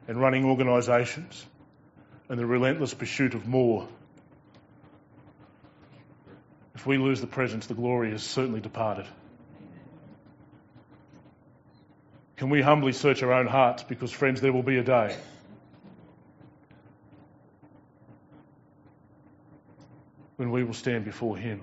and 0.09 0.19
running 0.19 0.47
organisations 0.47 1.47
and 2.31 2.39
the 2.39 2.47
relentless 2.47 2.95
pursuit 2.95 3.35
of 3.35 3.47
more. 3.47 3.87
If 6.75 6.87
we 6.87 6.97
lose 6.97 7.21
the 7.21 7.27
presence, 7.27 7.67
the 7.67 7.75
glory 7.75 8.11
has 8.13 8.23
certainly 8.23 8.61
departed. 8.61 9.07
Can 12.37 12.51
we 12.51 12.63
humbly 12.63 12.93
search 12.93 13.23
our 13.23 13.33
own 13.33 13.47
hearts? 13.47 13.83
Because, 13.83 14.11
friends, 14.11 14.41
there 14.41 14.53
will 14.53 14.63
be 14.63 14.79
a 14.79 14.85
day. 14.85 15.17
When 20.37 20.53
we 20.53 20.63
will 20.63 20.75
stand 20.75 21.05
before 21.05 21.37
Him. 21.37 21.61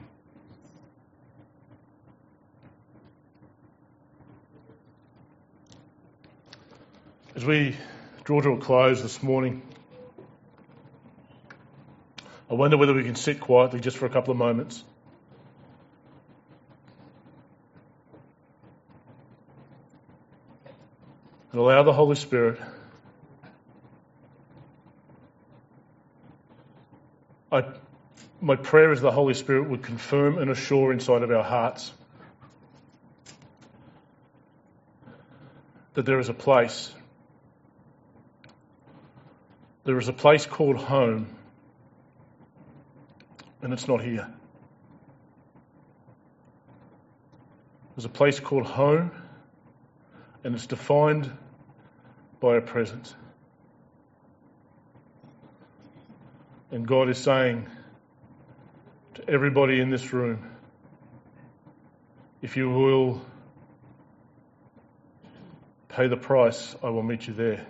As 7.36 7.46
we 7.46 7.76
draw 8.26 8.42
to 8.42 8.54
a 8.54 8.58
close 8.58 9.04
this 9.04 9.22
morning. 9.22 9.62
I 12.50 12.56
wonder 12.56 12.76
whether 12.76 12.94
we 12.94 13.04
can 13.04 13.16
sit 13.16 13.40
quietly 13.40 13.80
just 13.80 13.98
for 13.98 14.08
a 14.08 14.10
couple 14.10 14.32
of 14.32 14.38
moments. 14.38 14.84
And 21.52 21.62
allow 21.62 21.84
the 21.84 21.94
Holy 21.94 22.16
Spirit. 22.16 22.60
I, 27.52 27.64
my 28.42 28.56
prayer 28.56 28.92
is 28.92 29.02
the 29.02 29.12
Holy 29.12 29.36
Spirit 29.36 29.70
would 29.70 29.84
confirm 29.84 30.40
and 30.40 30.50
assure 30.50 30.92
inside 30.92 31.22
of 31.22 31.30
our 31.30 31.44
hearts 31.44 31.92
that 35.94 36.08
there 36.08 36.18
is 36.18 36.30
a 36.30 36.34
place. 36.34 36.92
There 39.86 40.00
is 40.00 40.08
a 40.08 40.14
place 40.14 40.48
called 40.48 40.78
home, 40.78 41.28
and 43.62 43.72
it's 43.72 43.88
not 43.88 44.02
here. 44.02 44.28
There's 47.96 48.06
a 48.06 48.10
place 48.10 48.40
called 48.40 48.66
home, 48.66 49.12
and 50.44 50.56
it's 50.56 50.66
defined 50.66 51.32
by 52.40 52.58
a 52.58 52.62
presence. 52.62 53.14
And 56.72 56.88
God 56.88 57.08
is 57.08 57.20
saying 57.20 57.68
to 59.14 59.30
everybody 59.30 59.80
in 59.80 59.92
this 59.92 60.12
room, 60.12 60.50
if 62.42 62.58
you 62.58 62.72
will 62.72 63.22
pay 65.90 66.08
the 66.08 66.18
price, 66.18 66.76
I 66.82 66.90
will 66.90 67.04
meet 67.04 67.28
you 67.28 67.36
there. 67.36 67.68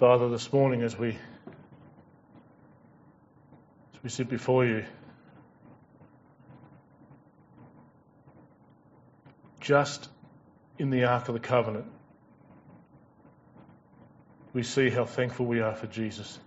Father, 0.00 0.30
this 0.30 0.50
morning 0.50 0.80
as 0.80 0.98
we 0.98 1.10
as 1.10 1.16
we 4.02 4.08
sit 4.08 4.30
before 4.30 4.64
you, 4.64 4.86
just 9.60 10.08
in 10.78 10.88
the 10.88 11.04
Ark 11.04 11.28
of 11.28 11.34
the 11.34 11.38
Covenant, 11.38 11.84
we 14.54 14.62
see 14.62 14.88
how 14.88 15.04
thankful 15.04 15.44
we 15.44 15.60
are 15.60 15.74
for 15.74 15.86
Jesus. 15.86 16.38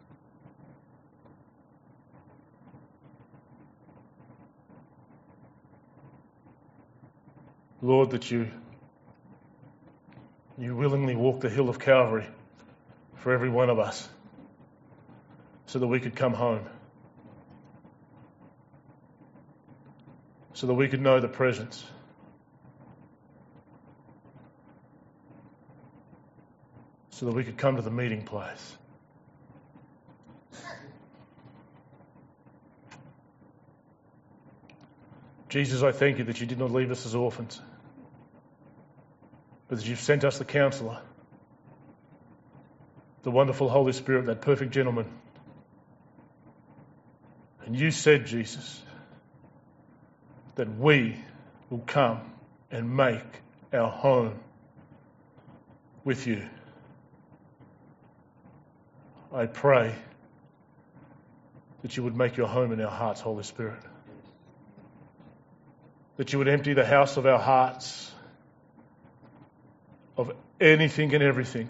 Lord, 7.83 8.09
that 8.09 8.31
you 8.31 8.49
you 10.57 10.75
willingly 10.75 11.15
walk 11.15 11.41
the 11.41 11.51
hill 11.51 11.69
of 11.69 11.77
Calvary 11.77 12.25
for 13.23 13.31
every 13.31 13.47
one 13.47 13.69
of 13.69 13.79
us 13.79 14.09
so 15.65 15.79
that 15.79 15.87
we 15.87 16.01
could 16.01 16.13
come 16.13 16.33
home, 16.33 16.67
so 20.51 20.67
that 20.67 20.73
we 20.73 20.89
could 20.89 20.99
know 20.99 21.21
the 21.21 21.29
presence. 21.29 21.85
So 27.11 27.27
that 27.27 27.31
we 27.33 27.45
could 27.45 27.57
come 27.57 27.77
to 27.77 27.81
the 27.81 27.89
meeting 27.89 28.23
place. 28.23 28.75
Jesus, 35.47 35.81
I 35.81 35.93
thank 35.93 36.17
you 36.17 36.25
that 36.25 36.41
you 36.41 36.45
did 36.45 36.59
not 36.59 36.71
leave 36.71 36.91
us 36.91 37.05
as 37.05 37.15
orphans, 37.15 37.61
but 39.69 39.77
that 39.77 39.87
you've 39.87 40.01
sent 40.01 40.25
us 40.25 40.39
the 40.39 40.45
counselor 40.45 40.99
the 43.23 43.31
wonderful 43.31 43.69
Holy 43.69 43.93
Spirit, 43.93 44.25
that 44.25 44.41
perfect 44.41 44.71
gentleman. 44.71 45.05
And 47.65 47.79
you 47.79 47.91
said, 47.91 48.25
Jesus, 48.25 48.81
that 50.55 50.77
we 50.77 51.17
will 51.69 51.79
come 51.79 52.19
and 52.69 52.95
make 52.95 53.23
our 53.71 53.89
home 53.89 54.39
with 56.03 56.27
you. 56.27 56.47
I 59.33 59.45
pray 59.45 59.95
that 61.81 61.95
you 61.97 62.03
would 62.03 62.15
make 62.15 62.37
your 62.37 62.47
home 62.47 62.71
in 62.71 62.81
our 62.81 62.91
hearts, 62.91 63.21
Holy 63.21 63.43
Spirit. 63.43 63.79
That 66.17 66.33
you 66.33 66.39
would 66.39 66.47
empty 66.49 66.73
the 66.73 66.85
house 66.85 67.17
of 67.17 67.25
our 67.25 67.39
hearts 67.39 68.11
of 70.17 70.31
anything 70.59 71.13
and 71.15 71.23
everything 71.23 71.69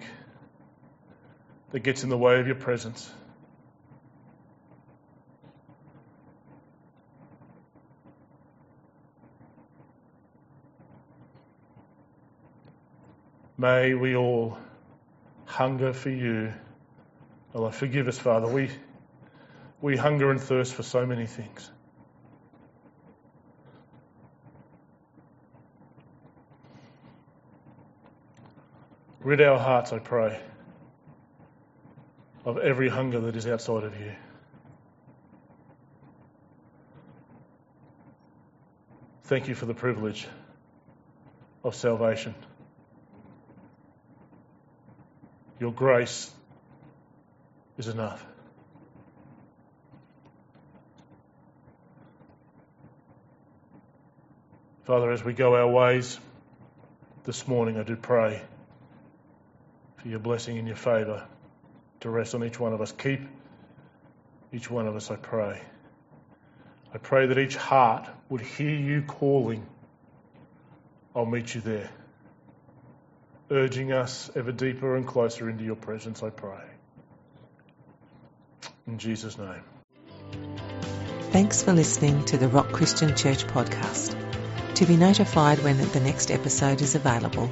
that 1.73 1.81
gets 1.81 2.03
in 2.03 2.09
the 2.09 2.17
way 2.17 2.39
of 2.39 2.45
your 2.45 2.55
presence. 2.55 3.11
May 13.57 13.95
we 13.95 14.15
all 14.15 14.57
hunger 15.45 15.93
for 15.93 16.11
you. 16.11 16.53
Allah, 17.55 17.71
forgive 17.71 18.07
us, 18.07 18.19
Father. 18.19 18.47
We, 18.47 18.69
we 19.81 19.97
hunger 19.97 20.29
and 20.29 20.39
thirst 20.39 20.75
for 20.75 20.83
so 20.83 21.07
many 21.07 21.25
things. 21.25 21.71
Rid 29.21 29.41
our 29.41 29.57
hearts, 29.57 29.91
I 29.91 29.97
pray 29.97 30.39
of 32.45 32.57
every 32.57 32.89
hunger 32.89 33.21
that 33.21 33.35
is 33.35 33.47
outside 33.47 33.83
of 33.83 33.99
you. 33.99 34.11
Thank 39.25 39.47
you 39.47 39.55
for 39.55 39.65
the 39.65 39.73
privilege 39.73 40.27
of 41.63 41.75
salvation. 41.75 42.35
Your 45.59 45.71
grace 45.71 46.29
is 47.77 47.87
enough. 47.87 48.25
Father, 54.83 55.11
as 55.11 55.23
we 55.23 55.31
go 55.31 55.55
our 55.55 55.67
ways 55.67 56.19
this 57.23 57.47
morning, 57.47 57.79
I 57.79 57.83
do 57.83 57.95
pray 57.95 58.41
for 59.97 60.09
your 60.09 60.19
blessing 60.19 60.57
and 60.57 60.67
your 60.67 60.75
favour 60.75 61.25
to 62.03 62.09
rest 62.09 62.35
on 62.35 62.43
each 62.43 62.59
one 62.59 62.73
of 62.73 62.81
us. 62.81 62.91
Keep 62.91 63.21
each 64.51 64.69
one 64.69 64.87
of 64.87 64.95
us, 64.95 65.09
I 65.09 65.15
pray. 65.15 65.61
I 66.93 66.97
pray 66.97 67.25
that 67.27 67.39
each 67.39 67.55
heart 67.55 68.07
would 68.29 68.41
hear 68.41 68.75
you 68.75 69.01
calling. 69.01 69.65
I'll 71.15 71.25
meet 71.25 71.55
you 71.55 71.61
there. 71.61 71.89
Urging 73.49 73.91
us 73.93 74.29
ever 74.35 74.51
deeper 74.51 74.95
and 74.95 75.07
closer 75.07 75.49
into 75.49 75.63
your 75.63 75.75
presence, 75.75 76.21
I 76.21 76.29
pray. 76.29 76.63
In 78.85 78.97
Jesus' 78.97 79.37
name. 79.37 79.63
Thanks 81.31 81.63
for 81.63 81.73
listening 81.73 82.25
to 82.25 82.37
the 82.37 82.47
Rock 82.49 82.71
Christian 82.71 83.15
Church 83.15 83.47
podcast. 83.47 84.15
To 84.75 84.85
be 84.85 84.97
notified 84.97 85.59
when 85.59 85.77
the 85.77 85.99
next 85.99 86.31
episode 86.31 86.81
is 86.81 86.95
available, 86.95 87.51